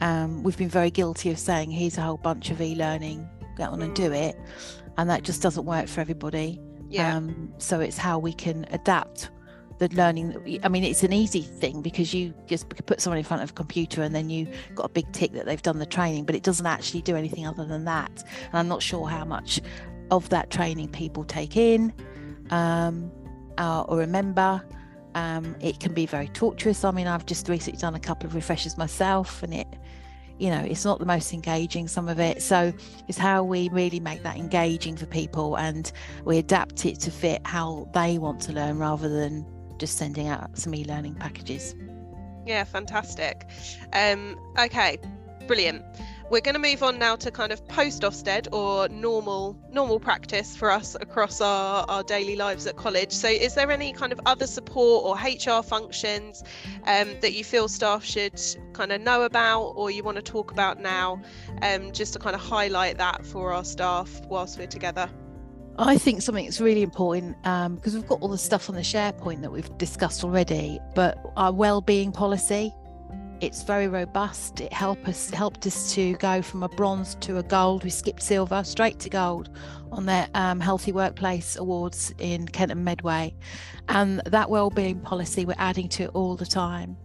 Um, 0.00 0.42
we've 0.42 0.56
been 0.56 0.68
very 0.68 0.90
guilty 0.90 1.30
of 1.30 1.38
saying 1.38 1.70
here's 1.70 1.98
a 1.98 2.02
whole 2.02 2.16
bunch 2.16 2.50
of 2.50 2.60
e-learning, 2.60 3.28
get 3.56 3.68
on 3.68 3.82
and 3.82 3.94
do 3.94 4.10
mm. 4.10 4.30
it, 4.30 4.36
and 4.96 5.08
that 5.10 5.22
just 5.22 5.42
doesn't 5.42 5.64
work 5.64 5.86
for 5.86 6.00
everybody. 6.00 6.60
Yeah. 6.88 7.16
Um, 7.16 7.52
so 7.58 7.80
it's 7.80 7.96
how 7.96 8.18
we 8.18 8.32
can 8.32 8.66
adapt 8.70 9.30
the 9.78 9.88
learning. 9.96 10.60
I 10.62 10.68
mean, 10.68 10.84
it's 10.84 11.02
an 11.02 11.12
easy 11.12 11.42
thing 11.42 11.82
because 11.82 12.12
you 12.12 12.34
just 12.46 12.68
put 12.68 13.00
someone 13.00 13.18
in 13.18 13.24
front 13.24 13.42
of 13.42 13.50
a 13.50 13.52
computer 13.52 14.02
and 14.02 14.14
then 14.14 14.30
you 14.30 14.48
got 14.74 14.84
a 14.84 14.88
big 14.88 15.10
tick 15.12 15.32
that 15.32 15.46
they've 15.46 15.62
done 15.62 15.78
the 15.78 15.86
training, 15.86 16.24
but 16.24 16.34
it 16.34 16.42
doesn't 16.42 16.66
actually 16.66 17.02
do 17.02 17.16
anything 17.16 17.46
other 17.46 17.64
than 17.64 17.84
that. 17.84 18.24
And 18.48 18.58
I'm 18.58 18.68
not 18.68 18.82
sure 18.82 19.08
how 19.08 19.24
much 19.24 19.60
of 20.10 20.28
that 20.30 20.50
training 20.50 20.88
people 20.88 21.24
take 21.24 21.56
in 21.56 21.92
um, 22.50 23.10
uh, 23.58 23.82
or 23.82 23.98
remember. 23.98 24.62
Um, 25.14 25.56
it 25.60 25.78
can 25.78 25.92
be 25.92 26.06
very 26.06 26.28
torturous. 26.28 26.84
I 26.84 26.90
mean, 26.90 27.06
I've 27.06 27.26
just 27.26 27.48
recently 27.48 27.78
done 27.78 27.94
a 27.94 28.00
couple 28.00 28.26
of 28.26 28.34
refreshers 28.34 28.78
myself, 28.78 29.42
and 29.42 29.52
it, 29.52 29.66
you 30.38 30.48
know, 30.48 30.60
it's 30.60 30.84
not 30.84 30.98
the 30.98 31.06
most 31.06 31.34
engaging, 31.34 31.86
some 31.86 32.08
of 32.08 32.18
it. 32.18 32.42
So 32.42 32.72
it's 33.08 33.18
how 33.18 33.44
we 33.44 33.68
really 33.70 34.00
make 34.00 34.22
that 34.22 34.36
engaging 34.36 34.96
for 34.96 35.06
people 35.06 35.56
and 35.56 35.92
we 36.24 36.38
adapt 36.38 36.86
it 36.86 36.98
to 37.00 37.10
fit 37.10 37.46
how 37.46 37.88
they 37.92 38.18
want 38.18 38.40
to 38.42 38.52
learn 38.52 38.78
rather 38.78 39.08
than 39.08 39.46
just 39.78 39.98
sending 39.98 40.28
out 40.28 40.56
some 40.58 40.74
e 40.74 40.84
learning 40.84 41.14
packages. 41.16 41.74
Yeah, 42.46 42.64
fantastic. 42.64 43.46
Um, 43.92 44.38
okay, 44.58 44.98
brilliant 45.46 45.84
we're 46.32 46.40
going 46.40 46.54
to 46.54 46.58
move 46.58 46.82
on 46.82 46.98
now 46.98 47.14
to 47.14 47.30
kind 47.30 47.52
of 47.52 47.68
post 47.68 48.00
Ofsted 48.00 48.48
or 48.54 48.88
normal 48.88 49.54
normal 49.70 50.00
practice 50.00 50.56
for 50.56 50.70
us 50.70 50.94
across 50.98 51.42
our, 51.42 51.84
our 51.90 52.02
daily 52.02 52.36
lives 52.36 52.66
at 52.66 52.76
college. 52.76 53.12
So, 53.12 53.28
is 53.28 53.54
there 53.54 53.70
any 53.70 53.92
kind 53.92 54.12
of 54.12 54.20
other 54.24 54.46
support 54.46 55.04
or 55.04 55.14
HR 55.16 55.62
functions 55.62 56.42
um, 56.86 57.10
that 57.20 57.34
you 57.34 57.44
feel 57.44 57.68
staff 57.68 58.02
should 58.02 58.40
kind 58.72 58.92
of 58.92 59.02
know 59.02 59.24
about 59.24 59.72
or 59.76 59.90
you 59.90 60.02
want 60.02 60.16
to 60.16 60.22
talk 60.22 60.50
about 60.50 60.80
now, 60.80 61.20
um, 61.60 61.92
just 61.92 62.14
to 62.14 62.18
kind 62.18 62.34
of 62.34 62.40
highlight 62.40 62.96
that 62.96 63.26
for 63.26 63.52
our 63.52 63.62
staff 63.62 64.22
whilst 64.24 64.58
we're 64.58 64.66
together? 64.66 65.10
I 65.78 65.98
think 65.98 66.22
something 66.22 66.46
that's 66.46 66.62
really 66.62 66.82
important 66.82 67.36
um, 67.44 67.74
because 67.74 67.94
we've 67.94 68.06
got 68.06 68.22
all 68.22 68.28
the 68.28 68.38
stuff 68.38 68.70
on 68.70 68.74
the 68.74 68.82
SharePoint 68.82 69.42
that 69.42 69.52
we've 69.52 69.76
discussed 69.76 70.24
already, 70.24 70.80
but 70.94 71.18
our 71.36 71.52
well-being 71.52 72.10
policy 72.10 72.74
it's 73.42 73.64
very 73.64 73.88
robust. 73.88 74.60
It 74.60 74.72
helped 74.72 75.08
us 75.08 75.28
helped 75.30 75.66
us 75.66 75.92
to 75.94 76.14
go 76.14 76.42
from 76.42 76.62
a 76.62 76.68
bronze 76.68 77.16
to 77.16 77.38
a 77.38 77.42
gold. 77.42 77.82
We 77.82 77.90
skipped 77.90 78.22
silver 78.22 78.62
straight 78.62 79.00
to 79.00 79.10
gold 79.10 79.50
on 79.90 80.06
their 80.06 80.28
um, 80.34 80.60
Healthy 80.60 80.92
Workplace 80.92 81.56
Awards 81.56 82.14
in 82.18 82.46
Kent 82.46 82.70
and 82.70 82.84
Medway, 82.84 83.34
and 83.88 84.20
that 84.26 84.48
well-being 84.48 85.00
policy 85.00 85.44
we're 85.44 85.56
adding 85.58 85.88
to 85.90 86.04
it 86.04 86.10
all 86.14 86.36
the 86.36 86.46
time. 86.46 86.96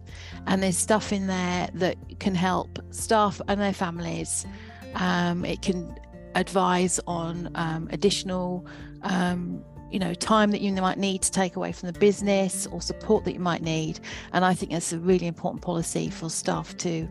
And 0.46 0.62
there's 0.62 0.78
stuff 0.78 1.12
in 1.12 1.26
there 1.26 1.68
that 1.74 1.96
can 2.20 2.36
help 2.36 2.78
staff 2.92 3.40
and 3.48 3.60
their 3.60 3.74
families. 3.74 4.46
Um, 4.94 5.44
it 5.44 5.60
can 5.60 5.98
advise 6.36 7.00
on 7.08 7.50
um, 7.56 7.88
additional 7.90 8.64
um, 9.02 9.64
you 9.90 9.98
know 9.98 10.14
time 10.14 10.50
that 10.50 10.60
you 10.60 10.72
might 10.72 10.98
need 10.98 11.22
to 11.22 11.30
take 11.30 11.56
away 11.56 11.72
from 11.72 11.90
the 11.90 11.98
business 11.98 12.66
or 12.66 12.80
support 12.80 13.24
that 13.24 13.32
you 13.32 13.40
might 13.40 13.62
need. 13.62 14.00
And 14.32 14.44
i 14.44 14.54
think 14.54 14.72
that's 14.72 14.92
a 14.92 14.98
really 14.98 15.26
important 15.26 15.62
policy 15.62 16.10
for 16.10 16.28
staff 16.28 16.76
to 16.78 17.08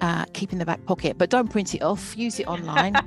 uh, 0.00 0.24
keep 0.32 0.52
in 0.52 0.58
the 0.58 0.64
back 0.64 0.84
pocket. 0.86 1.18
But 1.18 1.28
don't 1.28 1.48
print 1.48 1.74
it 1.74 1.82
off. 1.82 2.16
Use 2.16 2.40
it 2.40 2.46
online. 2.46 2.94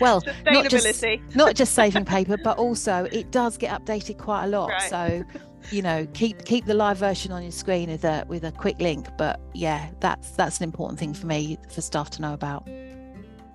Well 0.00 0.22
not 0.46 0.68
just, 0.68 1.04
not 1.34 1.54
just 1.54 1.74
saving 1.74 2.04
paper 2.04 2.36
but 2.42 2.58
also 2.58 3.06
it 3.12 3.30
does 3.30 3.56
get 3.56 3.70
updated 3.70 4.18
quite 4.18 4.44
a 4.44 4.48
lot. 4.48 4.70
Right. 4.70 4.90
so 4.90 5.24
you 5.70 5.82
know 5.82 6.06
keep 6.14 6.44
keep 6.44 6.64
the 6.64 6.74
live 6.74 6.98
version 6.98 7.32
on 7.32 7.42
your 7.42 7.52
screen 7.52 7.90
with 7.90 8.04
a 8.04 8.24
with 8.28 8.44
a 8.44 8.52
quick 8.52 8.78
link. 8.80 9.06
But 9.16 9.40
yeah 9.52 9.90
that's 10.00 10.30
that's 10.32 10.58
an 10.58 10.64
important 10.64 10.98
thing 10.98 11.14
for 11.14 11.26
me 11.26 11.58
for 11.68 11.80
staff 11.80 12.10
to 12.10 12.22
know 12.22 12.34
about. 12.34 12.66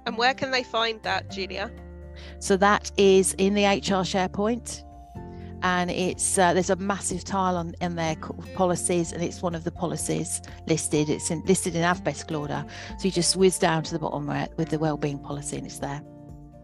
And 0.05 0.17
where 0.17 0.33
can 0.33 0.51
they 0.51 0.63
find 0.63 1.01
that 1.03 1.29
julia 1.29 1.71
so 2.39 2.57
that 2.57 2.91
is 2.97 3.33
in 3.37 3.53
the 3.53 3.65
HR 3.65 4.03
SharePoint. 4.03 4.83
And 5.61 5.91
it's 5.91 6.37
uh, 6.37 6.53
there's 6.53 6.69
a 6.69 6.77
massive 6.77 7.25
tile 7.25 7.57
on 7.57 7.73
in 7.81 7.95
their 7.95 8.15
policies, 8.55 9.11
and 9.11 9.21
it's 9.21 9.41
one 9.41 9.55
of 9.55 9.65
the 9.65 9.71
policies 9.71 10.41
listed. 10.67 11.09
It's 11.09 11.31
in, 11.31 11.43
listed 11.43 11.75
in 11.75 11.83
alphabetical 11.83 12.37
order. 12.37 12.65
So 12.97 13.05
you 13.05 13.11
just 13.11 13.35
whiz 13.35 13.59
down 13.59 13.83
to 13.83 13.91
the 13.91 13.99
bottom 13.99 14.25
with 14.55 14.69
the 14.69 14.79
wellbeing 14.79 15.19
policy, 15.19 15.57
and 15.57 15.65
it's 15.65 15.79
there. 15.79 16.01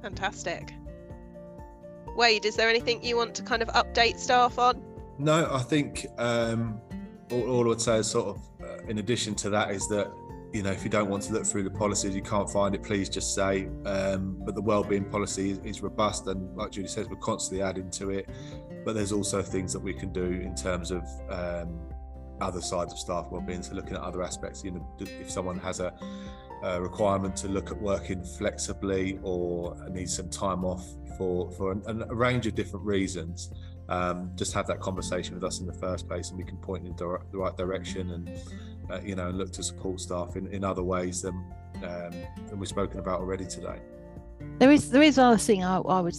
Fantastic. 0.01 0.73
Wade, 2.15 2.45
is 2.45 2.55
there 2.55 2.69
anything 2.69 3.03
you 3.03 3.17
want 3.17 3.35
to 3.35 3.43
kind 3.43 3.61
of 3.61 3.67
update 3.69 4.17
staff 4.17 4.57
on? 4.57 4.81
No, 5.17 5.49
I 5.51 5.59
think 5.59 6.07
um, 6.17 6.79
all, 7.31 7.49
all 7.49 7.65
I 7.65 7.67
would 7.67 7.81
say 7.81 7.97
is 7.97 8.09
sort 8.09 8.27
of, 8.27 8.41
uh, 8.63 8.83
in 8.87 8.99
addition 8.99 9.35
to 9.35 9.49
that, 9.49 9.71
is 9.71 9.87
that 9.89 10.11
you 10.55 10.63
know, 10.63 10.71
if 10.71 10.85
you 10.85 10.89
don't 10.89 11.09
want 11.09 11.21
to 11.23 11.33
look 11.33 11.45
through 11.45 11.63
the 11.63 11.69
policies, 11.69 12.15
you 12.15 12.21
can't 12.21 12.49
find 12.49 12.73
it, 12.73 12.81
please 12.81 13.09
just 13.09 13.35
say. 13.35 13.67
Um, 13.85 14.37
but 14.39 14.55
the 14.55 14.61
wellbeing 14.61 15.03
policy 15.03 15.51
is, 15.51 15.59
is, 15.65 15.81
robust, 15.81 16.27
and 16.27 16.55
like 16.55 16.71
Judy 16.71 16.87
says, 16.87 17.09
we're 17.09 17.17
constantly 17.17 17.61
adding 17.61 17.89
to 17.91 18.11
it. 18.11 18.29
But 18.85 18.95
there's 18.95 19.11
also 19.11 19.41
things 19.41 19.73
that 19.73 19.81
we 19.81 19.93
can 19.93 20.13
do 20.13 20.23
in 20.23 20.55
terms 20.55 20.91
of 20.91 21.03
um, 21.29 21.77
other 22.39 22.61
sides 22.61 22.93
of 22.93 22.99
staff 22.99 23.27
wellbeing, 23.31 23.63
so 23.63 23.75
looking 23.75 23.95
at 23.95 24.01
other 24.01 24.23
aspects. 24.23 24.63
You 24.63 24.71
know, 24.71 24.87
if 24.99 25.29
someone 25.29 25.59
has 25.59 25.81
a, 25.81 25.93
a 26.63 26.81
requirement 26.81 27.35
to 27.37 27.49
look 27.49 27.69
at 27.69 27.81
working 27.81 28.23
flexibly 28.23 29.19
or 29.23 29.75
needs 29.89 30.15
some 30.15 30.29
time 30.29 30.63
off 30.63 30.87
for 31.17 31.51
for 31.51 31.73
an, 31.73 32.05
a 32.09 32.15
range 32.15 32.47
of 32.47 32.55
different 32.55 32.85
reasons. 32.85 33.51
Um, 33.87 34.31
just 34.35 34.53
have 34.53 34.65
that 34.67 34.79
conversation 34.79 35.35
with 35.35 35.43
us 35.43 35.59
in 35.59 35.67
the 35.67 35.73
first 35.73 36.07
place, 36.07 36.29
and 36.29 36.39
we 36.39 36.43
can 36.43 36.57
point 36.57 36.87
in 36.87 36.95
the 36.95 37.19
right 37.33 37.55
direction 37.55 38.11
and 38.11 38.29
uh, 38.89 38.99
you 39.03 39.15
know, 39.15 39.27
and 39.29 39.37
look 39.37 39.51
to 39.53 39.63
support 39.63 39.99
staff 39.99 40.35
in, 40.35 40.47
in 40.47 40.63
other 40.63 40.83
ways 40.83 41.21
than 41.21 41.35
um, 41.83 42.11
than 42.47 42.59
we've 42.59 42.69
spoken 42.69 42.99
about 42.99 43.19
already 43.19 43.45
today. 43.45 43.79
There 44.59 44.71
is 44.71 44.91
there 44.91 45.01
is 45.01 45.17
another 45.17 45.37
thing 45.37 45.63
I, 45.63 45.77
I 45.77 46.01
would 46.01 46.15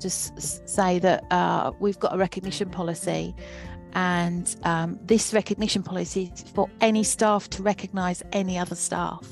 just 0.00 0.68
say 0.68 0.98
that 0.98 1.24
uh, 1.30 1.72
we've 1.80 1.98
got 1.98 2.14
a 2.14 2.18
recognition 2.18 2.68
policy, 2.70 3.34
and 3.94 4.54
um, 4.64 4.98
this 5.02 5.32
recognition 5.32 5.82
policy 5.82 6.30
is 6.34 6.42
for 6.42 6.68
any 6.80 7.02
staff 7.02 7.48
to 7.50 7.62
recognise 7.62 8.22
any 8.32 8.58
other 8.58 8.74
staff. 8.74 9.26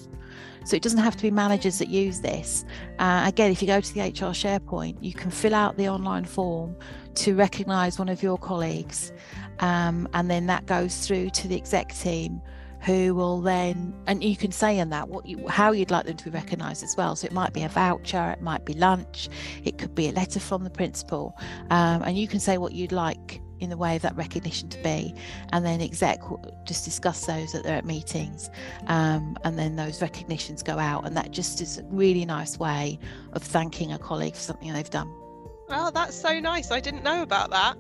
So 0.65 0.77
it 0.77 0.83
doesn't 0.83 1.01
have 1.01 1.17
to 1.17 1.23
be 1.23 1.33
managers 1.33 1.81
that 1.81 1.89
use 1.89 2.21
this. 2.21 2.65
Uh, 3.01 3.25
again, 3.27 3.51
if 3.51 3.61
you 3.61 3.67
go 3.67 3.81
to 3.81 3.95
the 3.95 4.01
HR 4.01 4.31
SharePoint, 4.31 4.97
you 5.01 5.13
can 5.13 5.29
fill 5.33 5.57
out 5.57 5.77
the 5.77 5.89
online 5.89 6.25
form 6.25 6.77
to 7.17 7.35
recognise 7.35 7.99
one 7.99 8.09
of 8.09 8.23
your 8.23 8.39
colleagues, 8.39 9.13
um, 9.59 10.09
and 10.15 10.31
then 10.31 10.47
that 10.47 10.67
goes 10.67 11.07
through 11.07 11.31
to 11.31 11.49
the 11.49 11.57
exec 11.57 11.93
team 11.95 12.41
who 12.85 13.15
will 13.15 13.41
then 13.41 13.95
and 14.07 14.25
you 14.25 14.37
can 14.37 14.51
say 14.51 14.79
in 14.79 14.91
that 14.91 15.09
what 15.09 15.25
you 15.27 15.47
how 15.49 15.73
you'd 15.73 15.91
like 15.91 16.05
them 16.05 16.17
to 16.17 16.25
be 16.25 16.31
recognized 16.31 16.83
as 16.83 16.97
well. 16.97 17.15
So 17.15 17.27
it 17.27 17.33
might 17.33 17.53
be 17.53 17.63
a 17.63 17.69
voucher 17.69 18.33
it 18.33 18.43
might 18.43 18.65
be 18.65 18.75
lunch 18.75 19.29
it 19.65 19.79
could 19.79 19.95
be 19.95 20.09
a 20.09 20.13
letter 20.13 20.41
from 20.41 20.65
the 20.65 20.71
principal 20.71 21.37
um, 21.71 22.03
and 22.03 22.19
you 22.19 22.27
can 22.27 22.41
say 22.41 22.59
what 22.59 22.73
you'd 22.73 22.93
like 22.93 23.41
in 23.61 23.71
the 23.71 23.77
way 23.77 23.95
of 23.95 24.03
that 24.03 24.17
recognition 24.17 24.69
to 24.69 24.83
be. 24.83 25.15
And 25.53 25.65
then 25.65 25.81
exec 25.81 26.21
just 26.65 26.85
discuss 26.85 27.25
those 27.27 27.55
at 27.55 27.63
their 27.63 27.81
meetings 27.83 28.51
um, 28.89 29.37
and 29.45 29.57
then 29.57 29.77
those 29.77 30.03
recognitions 30.03 30.63
go 30.63 30.79
out. 30.79 31.07
And 31.07 31.17
that 31.17 31.31
just 31.31 31.61
is 31.61 31.79
a 31.79 31.85
really 31.85 32.25
nice 32.25 32.59
way 32.59 32.99
of 33.33 33.43
thanking 33.43 33.93
a 33.93 33.99
colleague 33.99 34.35
for 34.35 34.41
something 34.41 34.73
they've 34.73 34.91
done. 34.91 35.09
Oh 35.69 35.91
that's 35.95 36.17
so 36.17 36.41
nice. 36.41 36.73
I 36.73 36.81
didn't 36.81 37.05
know 37.05 37.23
about 37.23 37.51
that. 37.51 37.77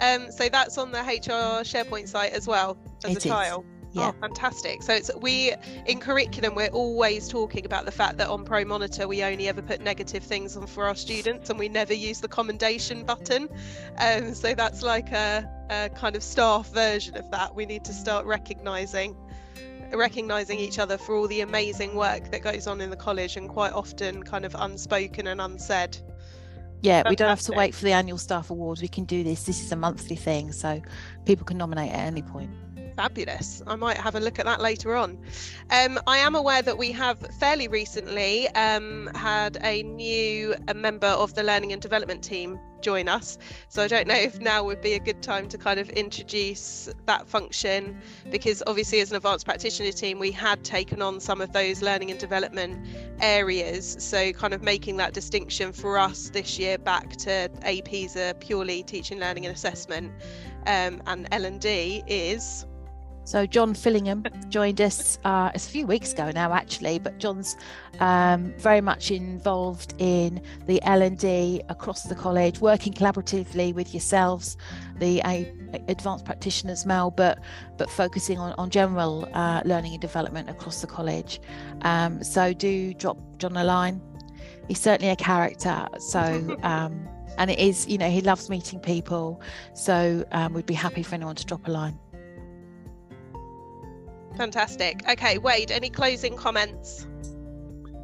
Um, 0.00 0.32
so 0.32 0.48
that's 0.48 0.78
on 0.78 0.90
the 0.90 0.98
hr 0.98 1.62
sharepoint 1.62 2.08
site 2.08 2.32
as 2.32 2.48
well 2.48 2.76
as 3.04 3.16
it 3.16 3.24
a 3.24 3.28
tile 3.28 3.64
yeah. 3.92 4.08
Oh, 4.08 4.12
fantastic. 4.20 4.82
So 4.82 4.94
it's 4.94 5.10
we 5.16 5.52
in 5.86 6.00
curriculum 6.00 6.54
we're 6.54 6.68
always 6.68 7.28
talking 7.28 7.66
about 7.66 7.84
the 7.84 7.92
fact 7.92 8.16
that 8.18 8.28
on 8.28 8.44
Pro 8.44 8.64
Monitor 8.64 9.06
we 9.06 9.22
only 9.22 9.48
ever 9.48 9.60
put 9.60 9.80
negative 9.80 10.22
things 10.22 10.56
on 10.56 10.66
for 10.66 10.86
our 10.86 10.94
students 10.94 11.50
and 11.50 11.58
we 11.58 11.68
never 11.68 11.92
use 11.92 12.20
the 12.20 12.28
commendation 12.28 13.04
button. 13.04 13.48
Um, 13.98 14.34
so 14.34 14.54
that's 14.54 14.82
like 14.82 15.12
a, 15.12 15.48
a 15.70 15.90
kind 15.90 16.16
of 16.16 16.22
staff 16.22 16.72
version 16.72 17.16
of 17.16 17.30
that. 17.32 17.54
We 17.54 17.66
need 17.66 17.84
to 17.84 17.92
start 17.92 18.24
recognizing 18.24 19.16
recognizing 19.92 20.58
each 20.58 20.78
other 20.78 20.96
for 20.96 21.14
all 21.14 21.28
the 21.28 21.42
amazing 21.42 21.94
work 21.94 22.30
that 22.30 22.42
goes 22.42 22.66
on 22.66 22.80
in 22.80 22.88
the 22.88 22.96
college 22.96 23.36
and 23.36 23.48
quite 23.48 23.74
often 23.74 24.22
kind 24.22 24.46
of 24.46 24.56
unspoken 24.58 25.26
and 25.26 25.38
unsaid. 25.38 25.98
Yeah, 26.80 27.08
we 27.08 27.14
don't 27.14 27.28
have 27.28 27.42
to 27.42 27.52
wait 27.52 27.74
for 27.74 27.84
the 27.84 27.92
annual 27.92 28.18
staff 28.18 28.50
awards. 28.50 28.82
We 28.82 28.88
can 28.88 29.04
do 29.04 29.22
this. 29.22 29.44
This 29.44 29.62
is 29.62 29.70
a 29.70 29.76
monthly 29.76 30.16
thing, 30.16 30.50
so 30.50 30.82
people 31.26 31.44
can 31.44 31.56
nominate 31.56 31.92
at 31.92 32.06
any 32.06 32.22
point. 32.22 32.50
Fabulous. 33.02 33.60
I 33.66 33.74
might 33.74 33.96
have 33.96 34.14
a 34.14 34.20
look 34.20 34.38
at 34.38 34.44
that 34.44 34.60
later 34.60 34.94
on. 34.94 35.18
Um, 35.70 35.98
I 36.06 36.18
am 36.18 36.36
aware 36.36 36.62
that 36.62 36.78
we 36.78 36.92
have 36.92 37.18
fairly 37.40 37.66
recently 37.66 38.46
um, 38.50 39.10
had 39.16 39.58
a 39.60 39.82
new 39.82 40.54
a 40.68 40.74
member 40.74 41.08
of 41.08 41.34
the 41.34 41.42
learning 41.42 41.72
and 41.72 41.82
development 41.82 42.22
team 42.22 42.60
join 42.80 43.08
us. 43.08 43.38
So 43.68 43.82
I 43.82 43.88
don't 43.88 44.06
know 44.06 44.14
if 44.14 44.38
now 44.40 44.62
would 44.62 44.80
be 44.80 44.92
a 44.92 45.00
good 45.00 45.20
time 45.20 45.48
to 45.48 45.58
kind 45.58 45.80
of 45.80 45.90
introduce 45.90 46.88
that 47.06 47.26
function 47.26 48.00
because 48.30 48.62
obviously 48.68 49.00
as 49.00 49.10
an 49.10 49.16
advanced 49.16 49.46
practitioner 49.46 49.90
team 49.90 50.20
we 50.20 50.30
had 50.30 50.62
taken 50.62 51.02
on 51.02 51.18
some 51.18 51.40
of 51.40 51.52
those 51.52 51.82
learning 51.82 52.12
and 52.12 52.20
development 52.20 52.86
areas. 53.20 53.96
So 53.98 54.32
kind 54.32 54.54
of 54.54 54.62
making 54.62 54.96
that 54.98 55.12
distinction 55.12 55.72
for 55.72 55.98
us 55.98 56.30
this 56.30 56.56
year 56.56 56.78
back 56.78 57.16
to 57.16 57.50
APs 57.64 58.14
are 58.14 58.34
purely 58.34 58.84
teaching, 58.84 59.18
learning 59.18 59.46
and 59.46 59.54
assessment 59.54 60.12
um, 60.66 61.02
and 61.06 61.26
L&D 61.32 62.04
is 62.06 62.64
so 63.24 63.46
John 63.46 63.74
Fillingham 63.74 64.24
joined 64.48 64.80
us 64.80 65.18
uh, 65.24 65.50
a 65.54 65.58
few 65.58 65.86
weeks 65.86 66.12
ago 66.12 66.30
now, 66.32 66.52
actually, 66.52 66.98
but 66.98 67.18
John's 67.18 67.56
um, 68.00 68.52
very 68.58 68.80
much 68.80 69.10
involved 69.10 69.94
in 69.98 70.42
the 70.66 70.82
L&D 70.82 71.62
across 71.68 72.02
the 72.02 72.14
college, 72.14 72.60
working 72.60 72.92
collaboratively 72.92 73.74
with 73.74 73.94
yourselves, 73.94 74.56
the 74.98 75.22
uh, 75.22 75.44
advanced 75.88 76.24
practitioners, 76.24 76.84
Mel, 76.84 77.10
but 77.10 77.38
but 77.78 77.88
focusing 77.90 78.38
on, 78.38 78.54
on 78.58 78.70
general 78.70 79.28
uh, 79.34 79.62
learning 79.64 79.92
and 79.92 80.00
development 80.00 80.50
across 80.50 80.80
the 80.80 80.86
college. 80.86 81.40
Um, 81.82 82.22
so 82.22 82.52
do 82.52 82.92
drop 82.94 83.18
John 83.38 83.56
a 83.56 83.64
line. 83.64 84.00
He's 84.68 84.80
certainly 84.80 85.10
a 85.12 85.16
character. 85.16 85.86
So 85.98 86.56
um, 86.62 87.08
and 87.38 87.50
it 87.50 87.58
is, 87.58 87.86
you 87.88 87.98
know, 87.98 88.10
he 88.10 88.20
loves 88.20 88.50
meeting 88.50 88.80
people. 88.80 89.40
So 89.74 90.24
um, 90.32 90.52
we'd 90.52 90.66
be 90.66 90.74
happy 90.74 91.02
for 91.02 91.14
anyone 91.14 91.36
to 91.36 91.46
drop 91.46 91.66
a 91.66 91.70
line. 91.70 91.98
Fantastic. 94.36 95.08
Okay, 95.08 95.38
Wade, 95.38 95.70
any 95.70 95.90
closing 95.90 96.36
comments? 96.36 97.06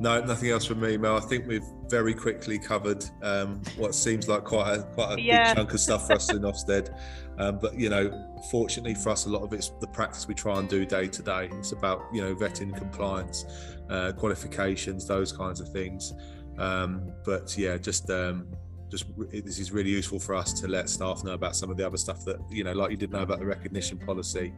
No, 0.00 0.20
nothing 0.20 0.50
else 0.50 0.64
from 0.64 0.80
me, 0.80 0.96
Mel. 0.96 1.16
I 1.16 1.20
think 1.20 1.46
we've 1.48 1.66
very 1.88 2.14
quickly 2.14 2.58
covered 2.58 3.04
um, 3.22 3.60
what 3.76 3.94
seems 3.94 4.28
like 4.28 4.44
quite 4.44 4.76
a 4.76 4.82
quite 4.94 5.18
a 5.18 5.20
yeah. 5.20 5.48
big 5.48 5.56
chunk 5.56 5.74
of 5.74 5.80
stuff 5.80 6.06
for 6.06 6.12
us 6.14 6.30
in 6.30 6.38
Ofsted. 6.42 6.96
Um, 7.38 7.58
but 7.58 7.78
you 7.78 7.88
know, 7.88 8.36
fortunately 8.50 8.94
for 8.94 9.10
us, 9.10 9.26
a 9.26 9.28
lot 9.28 9.42
of 9.42 9.52
it's 9.52 9.70
the 9.80 9.88
practice 9.88 10.28
we 10.28 10.34
try 10.34 10.58
and 10.58 10.68
do 10.68 10.86
day 10.86 11.08
to 11.08 11.22
day. 11.22 11.50
It's 11.54 11.72
about 11.72 12.04
you 12.12 12.20
know 12.20 12.34
vetting, 12.34 12.76
compliance, 12.76 13.44
uh, 13.90 14.12
qualifications, 14.12 15.06
those 15.06 15.32
kinds 15.32 15.60
of 15.60 15.68
things. 15.70 16.12
Um, 16.58 17.12
but 17.24 17.56
yeah, 17.58 17.76
just 17.76 18.08
um, 18.10 18.46
just 18.90 19.06
this 19.30 19.58
is 19.58 19.72
really 19.72 19.90
useful 19.90 20.18
for 20.18 20.34
us 20.34 20.52
to 20.60 20.68
let 20.68 20.88
staff 20.88 21.24
know 21.24 21.32
about 21.32 21.56
some 21.56 21.70
of 21.70 21.76
the 21.76 21.86
other 21.86 21.96
stuff 21.96 22.24
that 22.24 22.38
you 22.50 22.64
know 22.64 22.72
like 22.72 22.90
you 22.90 22.96
did 22.96 23.10
know 23.12 23.22
about 23.22 23.38
the 23.38 23.46
recognition 23.46 23.98
policy 23.98 24.52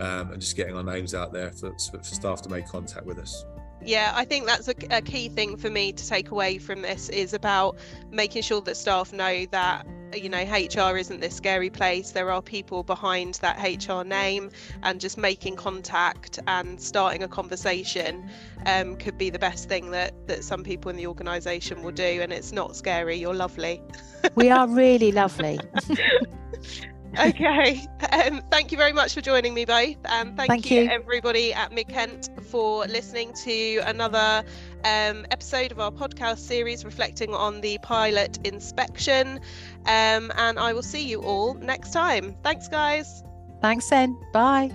um, 0.00 0.32
and 0.32 0.40
just 0.40 0.56
getting 0.56 0.76
our 0.76 0.84
names 0.84 1.14
out 1.14 1.32
there 1.32 1.50
for, 1.52 1.72
for 1.78 2.02
staff 2.02 2.42
to 2.42 2.48
make 2.48 2.66
contact 2.66 3.06
with 3.06 3.18
us. 3.18 3.44
Yeah 3.84 4.12
i 4.14 4.24
think 4.24 4.46
that's 4.46 4.68
a, 4.68 4.74
a, 4.90 5.02
key 5.02 5.28
thing 5.28 5.56
for 5.56 5.70
me 5.70 5.92
to 5.92 6.08
take 6.08 6.30
away 6.30 6.58
from 6.58 6.82
this 6.82 7.08
is 7.10 7.34
about 7.34 7.76
making 8.10 8.42
sure 8.42 8.60
that 8.62 8.76
staff 8.76 9.12
know 9.12 9.46
that 9.52 9.86
you 10.14 10.28
know 10.28 10.42
hr 10.44 10.96
isn't 10.96 11.20
this 11.20 11.34
scary 11.34 11.70
place. 11.70 12.12
There 12.12 12.30
are 12.30 12.42
people 12.42 12.82
behind 12.82 13.34
that 13.36 13.56
hr 13.88 14.04
name 14.04 14.50
and 14.82 15.00
just 15.00 15.18
making 15.18 15.56
contact 15.56 16.38
and 16.46 16.80
starting 16.80 17.22
a 17.22 17.28
conversation 17.28 18.28
um, 18.66 18.96
could 18.96 19.18
be 19.18 19.30
the 19.30 19.38
best 19.38 19.68
thing 19.68 19.90
that 19.90 20.14
that 20.26 20.44
some 20.44 20.64
people 20.64 20.90
in 20.90 20.96
the 20.96 21.06
organization 21.06 21.82
will 21.82 21.92
do 21.92 22.20
and 22.22 22.32
it's 22.32 22.52
not 22.52 22.76
scary. 22.76 23.16
You're 23.16 23.34
lovely. 23.34 23.82
We 24.34 24.50
are 24.50 24.66
really 24.68 25.12
lovely 25.12 25.60
okay. 27.18 27.86
Um, 28.12 28.42
thank 28.50 28.72
you 28.72 28.78
very 28.78 28.92
much 28.92 29.14
for 29.14 29.20
joining 29.20 29.54
me 29.54 29.64
both. 29.64 29.96
And 30.04 30.36
thank, 30.36 30.48
thank 30.48 30.70
you, 30.70 30.82
you, 30.82 30.90
everybody 30.90 31.52
at 31.52 31.72
Mid 31.72 31.88
Kent 31.88 32.30
for 32.42 32.86
listening 32.86 33.32
to 33.44 33.78
another 33.78 34.44
um, 34.84 35.26
episode 35.30 35.72
of 35.72 35.80
our 35.80 35.90
podcast 35.90 36.38
series 36.38 36.84
reflecting 36.84 37.34
on 37.34 37.60
the 37.60 37.78
pilot 37.78 38.38
inspection. 38.46 39.40
Um, 39.86 40.32
and 40.36 40.58
I 40.58 40.72
will 40.72 40.82
see 40.82 41.06
you 41.06 41.22
all 41.22 41.54
next 41.54 41.92
time. 41.92 42.36
Thanks, 42.42 42.68
guys. 42.68 43.22
Thanks, 43.62 43.88
then. 43.88 44.18
Bye. 44.32 44.72